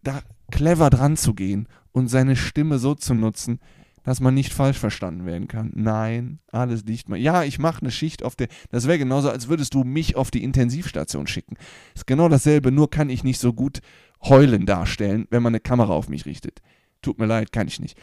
da 0.02 0.22
clever 0.50 0.88
dran 0.90 1.16
zu 1.16 1.34
gehen 1.34 1.68
und 1.98 2.08
seine 2.08 2.36
Stimme 2.36 2.78
so 2.78 2.94
zu 2.94 3.14
nutzen, 3.14 3.60
dass 4.04 4.20
man 4.20 4.32
nicht 4.32 4.54
falsch 4.54 4.78
verstanden 4.78 5.26
werden 5.26 5.48
kann. 5.48 5.72
Nein, 5.74 6.38
alles 6.50 6.84
nicht 6.84 7.08
mal. 7.08 7.18
Ja, 7.18 7.42
ich 7.42 7.58
mache 7.58 7.82
eine 7.82 7.90
Schicht 7.90 8.22
auf 8.22 8.36
der. 8.36 8.48
Das 8.70 8.86
wäre 8.86 8.98
genauso, 8.98 9.28
als 9.28 9.48
würdest 9.48 9.74
du 9.74 9.84
mich 9.84 10.16
auf 10.16 10.30
die 10.30 10.42
Intensivstation 10.42 11.26
schicken. 11.26 11.56
Ist 11.94 12.06
genau 12.06 12.28
dasselbe, 12.28 12.72
nur 12.72 12.88
kann 12.88 13.10
ich 13.10 13.24
nicht 13.24 13.38
so 13.38 13.52
gut 13.52 13.80
heulen 14.22 14.64
darstellen, 14.64 15.26
wenn 15.30 15.42
man 15.42 15.50
eine 15.50 15.60
Kamera 15.60 15.92
auf 15.92 16.08
mich 16.08 16.24
richtet. 16.24 16.62
Tut 17.02 17.18
mir 17.18 17.26
leid, 17.26 17.52
kann 17.52 17.68
ich 17.68 17.80
nicht. 17.80 17.98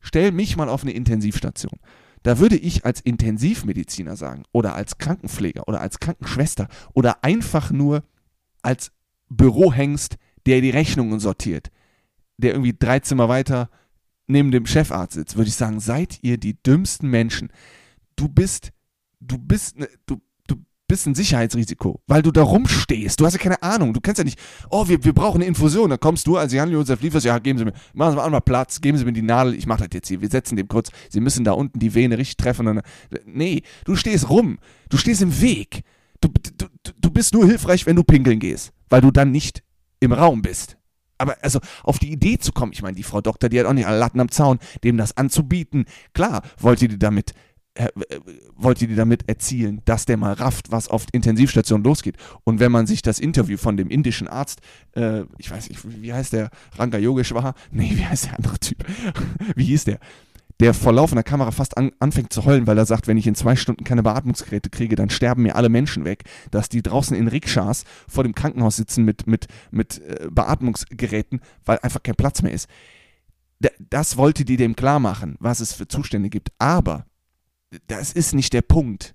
Stell 0.00 0.32
mich 0.32 0.56
mal 0.56 0.68
auf 0.68 0.82
eine 0.82 0.92
Intensivstation. 0.92 1.78
Da 2.24 2.38
würde 2.38 2.56
ich 2.56 2.84
als 2.84 3.00
Intensivmediziner 3.00 4.16
sagen, 4.16 4.42
oder 4.52 4.74
als 4.74 4.98
Krankenpfleger 4.98 5.68
oder 5.68 5.80
als 5.80 6.00
Krankenschwester 6.00 6.68
oder 6.94 7.22
einfach 7.22 7.70
nur 7.70 8.02
als 8.62 8.90
Bürohengst, 9.28 10.16
der 10.46 10.60
die 10.62 10.70
Rechnungen 10.70 11.20
sortiert 11.20 11.70
der 12.38 12.52
irgendwie 12.52 12.74
drei 12.78 13.00
Zimmer 13.00 13.28
weiter 13.28 13.68
neben 14.26 14.50
dem 14.50 14.66
Chefarzt 14.66 15.14
sitzt, 15.14 15.36
würde 15.36 15.48
ich 15.48 15.56
sagen, 15.56 15.80
seid 15.80 16.18
ihr 16.22 16.38
die 16.38 16.62
dümmsten 16.62 17.10
Menschen. 17.10 17.50
Du 18.16 18.28
bist, 18.28 18.72
du 19.20 19.38
bist, 19.38 19.78
ne, 19.78 19.88
du, 20.06 20.20
du 20.46 20.56
bist 20.86 21.06
ein 21.06 21.14
Sicherheitsrisiko, 21.14 22.00
weil 22.06 22.22
du 22.22 22.30
da 22.30 22.42
rumstehst. 22.42 23.18
Du 23.18 23.26
hast 23.26 23.32
ja 23.32 23.38
keine 23.38 23.62
Ahnung. 23.62 23.94
Du 23.94 24.00
kennst 24.00 24.18
ja 24.18 24.24
nicht, 24.24 24.38
oh, 24.70 24.86
wir, 24.86 25.02
wir 25.02 25.14
brauchen 25.14 25.38
eine 25.38 25.46
Infusion. 25.46 25.90
Da 25.90 25.96
kommst 25.96 26.26
du 26.26 26.36
als 26.36 26.52
Jan-Josef 26.52 27.00
Liefers, 27.00 27.24
ja, 27.24 27.38
geben 27.38 27.58
Sie 27.58 27.64
mir, 27.64 27.72
machen 27.94 28.12
Sie 28.12 28.16
mal 28.16 28.24
einmal 28.24 28.42
Platz, 28.42 28.80
geben 28.80 28.98
Sie 28.98 29.04
mir 29.04 29.12
die 29.12 29.22
Nadel, 29.22 29.54
ich 29.54 29.66
mache 29.66 29.84
das 29.84 29.94
jetzt 29.94 30.08
hier. 30.08 30.20
Wir 30.20 30.28
setzen 30.28 30.56
dem 30.56 30.68
kurz, 30.68 30.90
Sie 31.08 31.20
müssen 31.20 31.44
da 31.44 31.52
unten 31.52 31.78
die 31.78 31.94
Vene 31.94 32.18
richtig 32.18 32.36
treffen. 32.36 32.66
Dann, 32.66 32.82
nee, 33.24 33.62
du 33.84 33.96
stehst 33.96 34.28
rum. 34.28 34.58
Du 34.90 34.98
stehst 34.98 35.22
im 35.22 35.40
Weg. 35.40 35.82
Du, 36.20 36.28
du, 36.56 36.66
du 37.00 37.10
bist 37.10 37.32
nur 37.32 37.46
hilfreich, 37.46 37.86
wenn 37.86 37.96
du 37.96 38.02
pinkeln 38.02 38.40
gehst, 38.40 38.72
weil 38.88 39.00
du 39.00 39.10
dann 39.10 39.30
nicht 39.30 39.62
im 40.00 40.12
Raum 40.12 40.42
bist. 40.42 40.77
Aber 41.18 41.36
also 41.42 41.60
auf 41.82 41.98
die 41.98 42.12
Idee 42.12 42.38
zu 42.38 42.52
kommen, 42.52 42.72
ich 42.72 42.82
meine, 42.82 42.96
die 42.96 43.02
Frau 43.02 43.20
Doktor, 43.20 43.48
die 43.48 43.58
hat 43.58 43.66
auch 43.66 43.72
nicht 43.72 43.86
alle 43.86 43.98
Latten 43.98 44.20
am 44.20 44.30
Zaun, 44.30 44.58
dem 44.84 44.96
das 44.96 45.16
anzubieten. 45.16 45.84
Klar, 46.14 46.42
wollte 46.58 46.88
die 46.88 46.98
damit 46.98 47.34
äh, 47.78 47.84
äh, 47.84 48.20
wollte 48.56 48.88
die 48.88 48.96
damit 48.96 49.28
erzielen, 49.28 49.82
dass 49.84 50.04
der 50.04 50.16
mal 50.16 50.32
rafft, 50.32 50.72
was 50.72 50.88
auf 50.88 51.06
Intensivstation 51.12 51.84
losgeht. 51.84 52.16
Und 52.42 52.58
wenn 52.58 52.72
man 52.72 52.88
sich 52.88 53.02
das 53.02 53.20
Interview 53.20 53.56
von 53.56 53.76
dem 53.76 53.88
indischen 53.88 54.26
Arzt, 54.26 54.60
äh, 54.96 55.22
ich 55.38 55.48
weiß 55.48 55.68
nicht, 55.68 55.80
wie 56.02 56.12
heißt 56.12 56.32
der, 56.32 56.50
Ranga 56.76 56.98
Yogeshwar? 56.98 57.54
Nee, 57.70 57.92
wie 57.94 58.04
heißt 58.04 58.26
der 58.26 58.36
andere 58.36 58.58
Typ? 58.58 58.84
wie 59.54 59.64
hieß 59.64 59.84
der? 59.84 60.00
Der 60.60 60.74
vor 60.74 60.92
laufender 60.92 61.22
Kamera 61.22 61.52
fast 61.52 61.76
an, 61.76 61.92
anfängt 62.00 62.32
zu 62.32 62.44
heulen, 62.44 62.66
weil 62.66 62.78
er 62.78 62.86
sagt, 62.86 63.06
wenn 63.06 63.16
ich 63.16 63.26
in 63.26 63.36
zwei 63.36 63.54
Stunden 63.54 63.84
keine 63.84 64.02
Beatmungsgeräte 64.02 64.70
kriege, 64.70 64.96
dann 64.96 65.10
sterben 65.10 65.42
mir 65.42 65.54
alle 65.54 65.68
Menschen 65.68 66.04
weg, 66.04 66.24
dass 66.50 66.68
die 66.68 66.82
draußen 66.82 67.16
in 67.16 67.28
Rikschas 67.28 67.84
vor 68.08 68.24
dem 68.24 68.34
Krankenhaus 68.34 68.76
sitzen 68.76 69.04
mit, 69.04 69.26
mit, 69.26 69.46
mit 69.70 70.00
äh, 70.00 70.28
Beatmungsgeräten, 70.30 71.40
weil 71.64 71.78
einfach 71.78 72.02
kein 72.02 72.16
Platz 72.16 72.42
mehr 72.42 72.52
ist. 72.52 72.68
Das 73.78 74.16
wollte 74.16 74.44
die 74.44 74.56
dem 74.56 74.76
klar 74.76 75.00
machen, 75.00 75.36
was 75.40 75.60
es 75.60 75.72
für 75.72 75.88
Zustände 75.88 76.28
gibt. 76.28 76.50
Aber 76.58 77.06
das 77.86 78.12
ist 78.12 78.34
nicht 78.34 78.52
der 78.52 78.62
Punkt. 78.62 79.14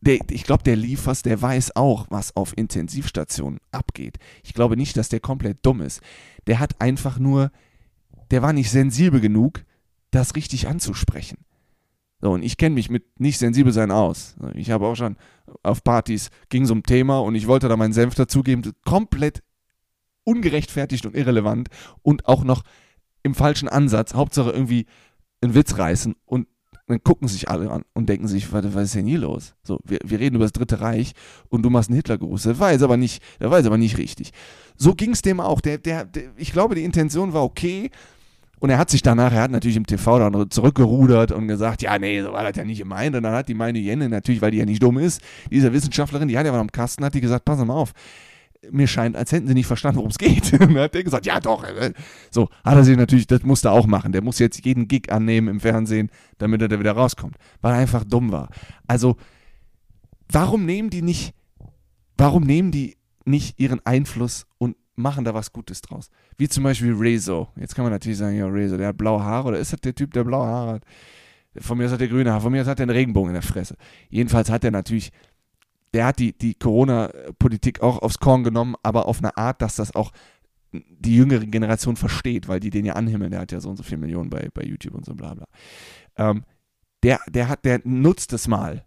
Der, 0.00 0.18
ich 0.30 0.44
glaube, 0.44 0.62
der 0.62 0.76
Liefers, 0.76 1.22
der 1.22 1.40
weiß 1.40 1.76
auch, 1.76 2.06
was 2.10 2.36
auf 2.36 2.56
Intensivstationen 2.56 3.60
abgeht. 3.72 4.18
Ich 4.44 4.54
glaube 4.54 4.76
nicht, 4.76 4.96
dass 4.96 5.08
der 5.08 5.20
komplett 5.20 5.58
dumm 5.62 5.80
ist. 5.80 6.00
Der 6.46 6.58
hat 6.58 6.80
einfach 6.80 7.18
nur, 7.18 7.50
der 8.30 8.42
war 8.42 8.52
nicht 8.52 8.70
sensibel 8.70 9.20
genug, 9.20 9.64
das 10.10 10.34
richtig 10.36 10.68
anzusprechen. 10.68 11.38
So, 12.20 12.32
und 12.32 12.42
ich 12.42 12.56
kenne 12.56 12.74
mich 12.74 12.88
mit 12.88 13.20
nicht 13.20 13.38
sensibel 13.38 13.72
sein 13.72 13.90
aus. 13.90 14.36
Ich 14.54 14.70
habe 14.70 14.86
auch 14.86 14.94
schon 14.94 15.16
auf 15.62 15.84
Partys, 15.84 16.30
ging 16.48 16.62
es 16.62 16.70
um 16.70 16.82
Thema 16.82 17.18
und 17.18 17.34
ich 17.34 17.46
wollte 17.46 17.68
da 17.68 17.76
meinen 17.76 17.92
Senf 17.92 18.14
dazugeben, 18.14 18.72
komplett 18.84 19.42
ungerechtfertigt 20.24 21.06
und 21.06 21.14
irrelevant 21.14 21.68
und 22.02 22.26
auch 22.26 22.42
noch 22.42 22.62
im 23.22 23.34
falschen 23.34 23.68
Ansatz, 23.68 24.14
Hauptsache 24.14 24.50
irgendwie 24.50 24.86
einen 25.40 25.54
Witz 25.54 25.78
reißen 25.78 26.14
und 26.24 26.48
dann 26.86 27.02
gucken 27.02 27.26
sich 27.26 27.48
alle 27.48 27.70
an 27.70 27.82
und 27.94 28.08
denken 28.08 28.28
sich, 28.28 28.52
was, 28.52 28.74
was 28.74 28.84
ist 28.84 28.94
denn 28.94 29.06
hier 29.06 29.18
los? 29.18 29.54
So, 29.62 29.80
wir, 29.84 29.98
wir 30.04 30.20
reden 30.20 30.36
über 30.36 30.44
das 30.44 30.52
Dritte 30.52 30.80
Reich 30.80 31.12
und 31.48 31.62
du 31.62 31.70
machst 31.70 31.90
einen 31.90 31.96
Hitlergruß. 31.96 32.44
Das 32.44 32.60
war 32.60 32.72
jetzt 32.72 32.82
aber 32.82 32.96
nicht, 32.96 33.22
das 33.40 33.50
war 33.50 33.58
aber 33.58 33.78
nicht 33.78 33.98
richtig. 33.98 34.30
So 34.76 34.94
ging 34.94 35.10
es 35.10 35.22
dem 35.22 35.40
auch. 35.40 35.60
Der, 35.60 35.78
der, 35.78 36.04
der, 36.04 36.30
ich 36.36 36.52
glaube, 36.52 36.76
die 36.76 36.84
Intention 36.84 37.32
war 37.32 37.42
okay, 37.42 37.90
und 38.58 38.70
er 38.70 38.78
hat 38.78 38.90
sich 38.90 39.02
danach, 39.02 39.32
er 39.32 39.42
hat 39.42 39.50
natürlich 39.50 39.76
im 39.76 39.86
TV 39.86 40.18
dann 40.18 40.50
zurückgerudert 40.50 41.30
und 41.30 41.46
gesagt, 41.46 41.82
ja, 41.82 41.98
nee, 41.98 42.22
so 42.22 42.32
war 42.32 42.42
das 42.42 42.56
ja 42.56 42.64
nicht 42.64 42.78
gemeint. 42.78 43.14
Und 43.14 43.22
dann 43.22 43.34
hat 43.34 43.48
die 43.48 43.54
meine 43.54 43.78
Jenne 43.78 44.08
natürlich, 44.08 44.40
weil 44.40 44.50
die 44.50 44.58
ja 44.58 44.64
nicht 44.64 44.82
dumm 44.82 44.98
ist, 44.98 45.20
diese 45.50 45.72
Wissenschaftlerin, 45.72 46.28
die 46.28 46.38
hat 46.38 46.46
ja 46.46 46.52
mal 46.52 46.60
am 46.60 46.72
Kasten, 46.72 47.04
hat 47.04 47.14
die 47.14 47.20
gesagt, 47.20 47.44
pass 47.44 47.62
mal 47.64 47.74
auf, 47.74 47.92
mir 48.70 48.86
scheint, 48.86 49.14
als 49.14 49.32
hätten 49.32 49.46
sie 49.46 49.54
nicht 49.54 49.66
verstanden, 49.66 49.98
worum 49.98 50.10
es 50.10 50.18
geht. 50.18 50.52
und 50.60 50.60
dann 50.60 50.78
hat 50.78 50.94
der 50.94 51.04
gesagt, 51.04 51.26
ja 51.26 51.38
doch. 51.38 51.64
Äh, 51.64 51.92
so, 52.30 52.48
hat 52.64 52.76
er 52.76 52.84
sich 52.84 52.96
natürlich, 52.96 53.26
das 53.26 53.42
musste 53.42 53.68
er 53.68 53.72
auch 53.72 53.86
machen. 53.86 54.12
Der 54.12 54.22
muss 54.22 54.38
jetzt 54.38 54.64
jeden 54.64 54.88
Gig 54.88 55.12
annehmen 55.12 55.48
im 55.48 55.60
Fernsehen, 55.60 56.10
damit 56.38 56.62
er 56.62 56.68
da 56.68 56.78
wieder 56.80 56.92
rauskommt. 56.92 57.36
Weil 57.60 57.74
er 57.74 57.78
einfach 57.78 58.04
dumm 58.04 58.32
war. 58.32 58.48
Also, 58.86 59.16
warum 60.30 60.64
nehmen 60.64 60.88
die 60.90 61.02
nicht, 61.02 61.34
warum 62.16 62.44
nehmen 62.44 62.70
die 62.70 62.96
nicht 63.24 63.60
ihren 63.60 63.84
Einfluss 63.84 64.46
und 64.58 64.76
machen 64.96 65.24
da 65.24 65.34
was 65.34 65.52
Gutes 65.52 65.80
draus. 65.82 66.10
Wie 66.36 66.48
zum 66.48 66.64
Beispiel 66.64 66.94
Rezo. 66.94 67.48
Jetzt 67.56 67.74
kann 67.74 67.84
man 67.84 67.92
natürlich 67.92 68.18
sagen, 68.18 68.36
ja, 68.36 68.46
Rezo, 68.46 68.76
der 68.76 68.88
hat 68.88 68.96
blaue 68.96 69.22
Haare 69.22 69.48
oder 69.48 69.58
ist 69.58 69.72
das 69.72 69.80
der 69.80 69.94
Typ, 69.94 70.12
der 70.12 70.24
blaue 70.24 70.46
Haare 70.46 70.72
hat? 70.74 70.84
Von 71.58 71.78
mir 71.78 71.86
aus 71.86 71.92
hat 71.92 72.00
der 72.00 72.08
grüne 72.08 72.30
Haare, 72.30 72.40
von 72.40 72.52
mir 72.52 72.62
aus 72.62 72.66
hat 72.66 72.78
der 72.78 72.84
einen 72.84 72.96
Regenbogen 72.96 73.30
in 73.30 73.34
der 73.34 73.42
Fresse. 73.42 73.76
Jedenfalls 74.08 74.50
hat 74.50 74.64
er 74.64 74.70
natürlich, 74.70 75.12
der 75.94 76.06
hat 76.06 76.18
die, 76.18 76.36
die 76.36 76.54
Corona-Politik 76.54 77.80
auch 77.80 78.02
aufs 78.02 78.18
Korn 78.18 78.44
genommen, 78.44 78.74
aber 78.82 79.06
auf 79.06 79.18
eine 79.18 79.36
Art, 79.36 79.62
dass 79.62 79.76
das 79.76 79.94
auch 79.94 80.12
die 80.72 81.16
jüngere 81.16 81.46
Generation 81.46 81.96
versteht, 81.96 82.48
weil 82.48 82.60
die 82.60 82.70
den 82.70 82.84
ja 82.84 82.94
anhimmeln. 82.94 83.30
Der 83.30 83.40
hat 83.40 83.52
ja 83.52 83.60
so 83.60 83.70
und 83.70 83.76
so 83.76 83.82
viele 83.82 83.98
Millionen 83.98 84.30
bei, 84.30 84.48
bei 84.52 84.62
YouTube 84.62 84.94
und 84.94 85.06
so 85.06 85.14
bla 85.14 85.34
bla. 85.34 85.46
Ähm, 86.16 86.44
der, 87.02 87.20
der 87.28 87.48
hat, 87.48 87.64
der 87.64 87.80
nutzt 87.84 88.32
es 88.32 88.48
mal 88.48 88.84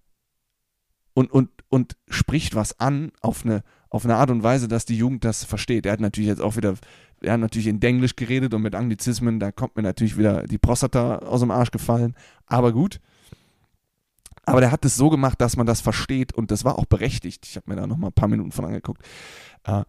und, 1.13 1.31
und, 1.31 1.49
und 1.69 1.97
spricht 2.07 2.55
was 2.55 2.79
an 2.79 3.11
auf 3.21 3.45
eine, 3.45 3.63
auf 3.89 4.06
eine 4.06 4.15
Art 4.15 4.30
und 4.30 4.43
Weise, 4.43 4.67
dass 4.67 4.86
die 4.86 4.97
Jugend 4.97 5.25
das 5.25 5.43
versteht. 5.43 5.86
Er 5.86 5.93
hat 5.93 5.99
natürlich 5.99 6.30
jetzt 6.30 6.41
auch 6.41 6.56
wieder, 6.56 6.75
er 7.21 7.34
hat 7.34 7.39
natürlich 7.39 7.67
in 7.67 7.80
Denglisch 7.80 8.15
geredet 8.15 8.54
und 8.54 8.62
mit 8.62 8.75
Anglizismen, 8.75 9.39
da 9.39 9.52
kommt 9.52 9.75
mir 9.75 9.84
natürlich 9.84 10.17
wieder 10.17 10.43
die 10.43 10.58
Prostata 10.58 11.17
aus 11.19 11.39
dem 11.39 11.52
Arsch 11.52 11.71
gefallen, 11.71 12.15
aber 12.45 12.71
gut. 12.71 12.99
Aber 14.45 14.62
der 14.62 14.71
hat 14.71 14.86
es 14.86 14.95
so 14.95 15.10
gemacht, 15.10 15.39
dass 15.41 15.58
man 15.58 15.67
das 15.67 15.82
versteht 15.82 16.34
und 16.34 16.49
das 16.49 16.65
war 16.65 16.80
auch 16.80 16.86
berechtigt. 16.86 17.45
Ich 17.45 17.56
habe 17.56 17.69
mir 17.69 17.75
da 17.75 17.86
noch 17.86 17.97
mal 17.97 18.08
ein 18.08 18.13
paar 18.13 18.30
Minuten 18.30 18.52
von 18.52 18.65
angeguckt. 18.65 19.04
Äh, 19.63 19.84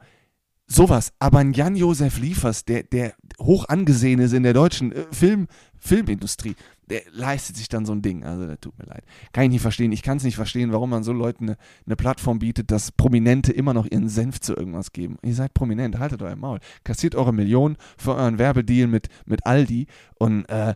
sowas. 0.66 1.12
Aber 1.18 1.38
ein 1.38 1.52
Jan-Josef 1.52 2.18
Liefers, 2.18 2.64
der, 2.64 2.82
der 2.82 3.14
hoch 3.40 3.66
angesehen 3.68 4.20
ist 4.20 4.32
in 4.32 4.42
der 4.42 4.52
deutschen 4.52 4.92
äh, 4.92 5.04
Film, 5.12 5.46
Filmindustrie, 5.78 6.56
der 6.90 7.02
leistet 7.12 7.56
sich 7.56 7.68
dann 7.68 7.86
so 7.86 7.92
ein 7.92 8.02
Ding. 8.02 8.24
Also, 8.24 8.46
der 8.46 8.60
tut 8.60 8.76
mir 8.78 8.84
leid. 8.84 9.04
Kann 9.32 9.44
ich 9.44 9.50
nicht 9.50 9.62
verstehen. 9.62 9.92
Ich 9.92 10.02
kann 10.02 10.18
es 10.18 10.24
nicht 10.24 10.36
verstehen, 10.36 10.72
warum 10.72 10.90
man 10.90 11.02
so 11.02 11.12
Leuten 11.12 11.44
eine, 11.44 11.56
eine 11.86 11.96
Plattform 11.96 12.40
bietet, 12.40 12.70
dass 12.70 12.92
Prominente 12.92 13.52
immer 13.52 13.72
noch 13.72 13.86
ihren 13.86 14.08
Senf 14.08 14.40
zu 14.40 14.54
irgendwas 14.54 14.92
geben. 14.92 15.16
Ihr 15.22 15.34
seid 15.34 15.54
prominent, 15.54 15.98
haltet 15.98 16.20
euer 16.20 16.36
Maul. 16.36 16.58
Kassiert 16.84 17.14
eure 17.14 17.32
Millionen 17.32 17.76
für 17.96 18.14
euren 18.14 18.38
Werbedeal 18.38 18.88
mit, 18.88 19.08
mit 19.24 19.46
Aldi 19.46 19.86
und, 20.18 20.44
äh, 20.46 20.74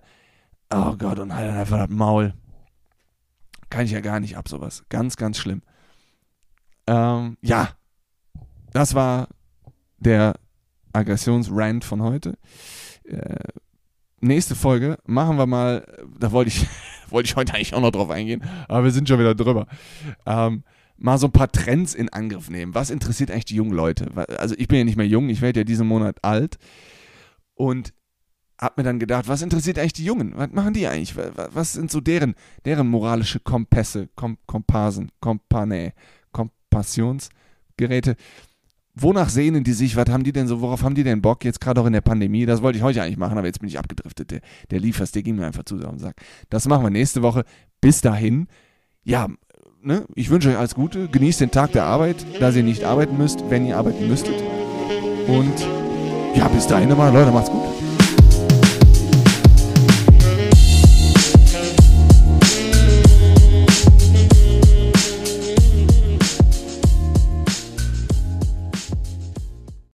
oh 0.73 0.97
Gott, 0.97 1.19
und 1.19 1.35
haltet 1.35 1.57
einfach 1.57 1.79
das 1.79 1.91
Maul. 1.91 2.35
Kann 3.69 3.85
ich 3.85 3.91
ja 3.91 4.01
gar 4.01 4.21
nicht 4.21 4.37
ab, 4.37 4.49
sowas. 4.49 4.85
Ganz, 4.89 5.17
ganz 5.17 5.37
schlimm. 5.37 5.63
Ähm, 6.87 7.37
ja, 7.43 7.71
das 8.73 8.95
war 8.95 9.29
der 9.99 10.35
Aggressionsrand 10.93 11.85
von 11.85 12.03
heute. 12.03 12.39
Äh, 13.05 13.37
nächste 14.25 14.55
Folge 14.55 14.99
machen 15.07 15.37
wir 15.37 15.47
mal, 15.47 15.87
da 16.19 16.33
wollte 16.33 16.49
ich, 16.49 16.67
wollte 17.11 17.29
ich 17.29 17.37
heute 17.37 17.55
eigentlich 17.55 17.75
auch 17.75 17.81
noch 17.81 17.93
drauf 17.93 18.11
eingehen, 18.11 18.43
aber 18.69 18.85
wir 18.85 18.91
sind 18.91 19.09
schon 19.09 19.19
wieder 19.19 19.35
drüber. 19.35 19.67
Ähm, 20.27 20.65
mal 20.97 21.19
so 21.19 21.27
ein 21.27 21.33
paar 21.33 21.51
Trends 21.51 21.95
in 21.95 22.09
Angriff 22.09 22.51
nehmen. 22.51 22.75
Was 22.75 22.91
interessiert 22.91 23.31
eigentlich 23.31 23.47
die 23.47 23.57
jungen 23.57 23.73
Leute? 23.73 24.11
Also 24.39 24.55
ich 24.59 24.69
bin 24.69 24.79
ja 24.79 24.85
nicht 24.85 24.97
mehr 24.97 25.07
jung, 25.07 25.29
ich 25.29 25.41
werde 25.41 25.61
ja 25.61 25.65
diesen 25.65 25.87
Monat 25.87 26.19
alt 26.23 26.59
und 27.55 27.93
habe 28.61 28.75
mir 28.77 28.85
dann 28.85 28.99
gedacht, 28.99 29.29
was 29.29 29.43
interessiert 29.43 29.79
eigentlich 29.79 29.95
die 29.95 30.05
Jungen? 30.05 30.33
Was 30.37 30.51
machen 30.53 30.75
die 30.75 30.87
eigentlich? 30.87 31.17
Was 31.17 31.73
sind 31.73 31.91
so 31.91 32.01
deren, 32.01 32.35
deren 32.65 32.89
moralische 32.89 33.41
Kompasse, 33.41 34.09
Kom 34.15 34.39
Komparsen, 34.47 35.11
Kompane, 35.21 35.93
Kompassionsgeräte? 36.33 38.17
Wonach 38.95 39.29
sehnen 39.29 39.65
die 39.65 39.73
sich? 39.73 39.97
Was 39.97 40.09
haben 40.09 40.25
die 40.25 40.33
denn 40.33 40.47
so? 40.47 40.61
Worauf 40.61 40.83
haben 40.83 40.95
die 40.95 41.05
denn 41.05 41.23
Bock? 41.23 41.45
Jetzt 41.45 41.61
gerade 41.61 41.81
auch 41.81 41.87
in 41.87 41.93
der 41.93 42.01
Pandemie. 42.01 42.47
Das 42.47 42.63
wollte 42.63 42.79
ich 42.79 42.85
heute 42.85 43.03
eigentlich 43.03 43.17
machen, 43.17 43.37
aber 43.39 43.47
jetzt 43.47 43.61
bin 43.61 43.69
ich 43.69 43.79
abgedriftet. 43.79 44.31
Der, 44.31 44.41
der 44.71 44.81
Liefers, 44.81 45.13
der 45.13 45.23
ging 45.23 45.37
mir 45.37 45.47
einfach 45.47 45.65
zu 45.65 45.77
und 45.77 45.99
sagt, 45.99 46.21
das 46.51 46.67
machen 46.69 46.85
wir 46.85 46.91
nächste 46.91 47.23
Woche. 47.23 47.45
Bis 47.81 48.01
dahin, 48.01 48.47
ja, 49.03 49.29
ne, 49.83 50.05
ich 50.15 50.31
wünsche 50.31 50.49
euch 50.51 50.57
alles 50.57 50.75
Gute. 50.75 51.09
Genießt 51.09 51.41
den 51.41 51.51
Tag 51.51 51.73
der 51.73 51.85
Arbeit, 51.85 52.25
da 52.41 52.51
ihr 52.51 52.63
nicht 52.63 52.85
arbeiten 52.85 53.17
müsst, 53.17 53.45
wenn 53.51 53.67
ihr 53.67 53.77
arbeiten 53.77 54.09
müsstet. 54.09 54.43
Und 55.27 55.67
ja, 56.35 56.49
bis 56.49 56.67
dahin 56.67 56.89
nochmal, 56.89 57.13
Leute, 57.13 57.31
macht's 57.31 57.51
gut. 57.51 57.84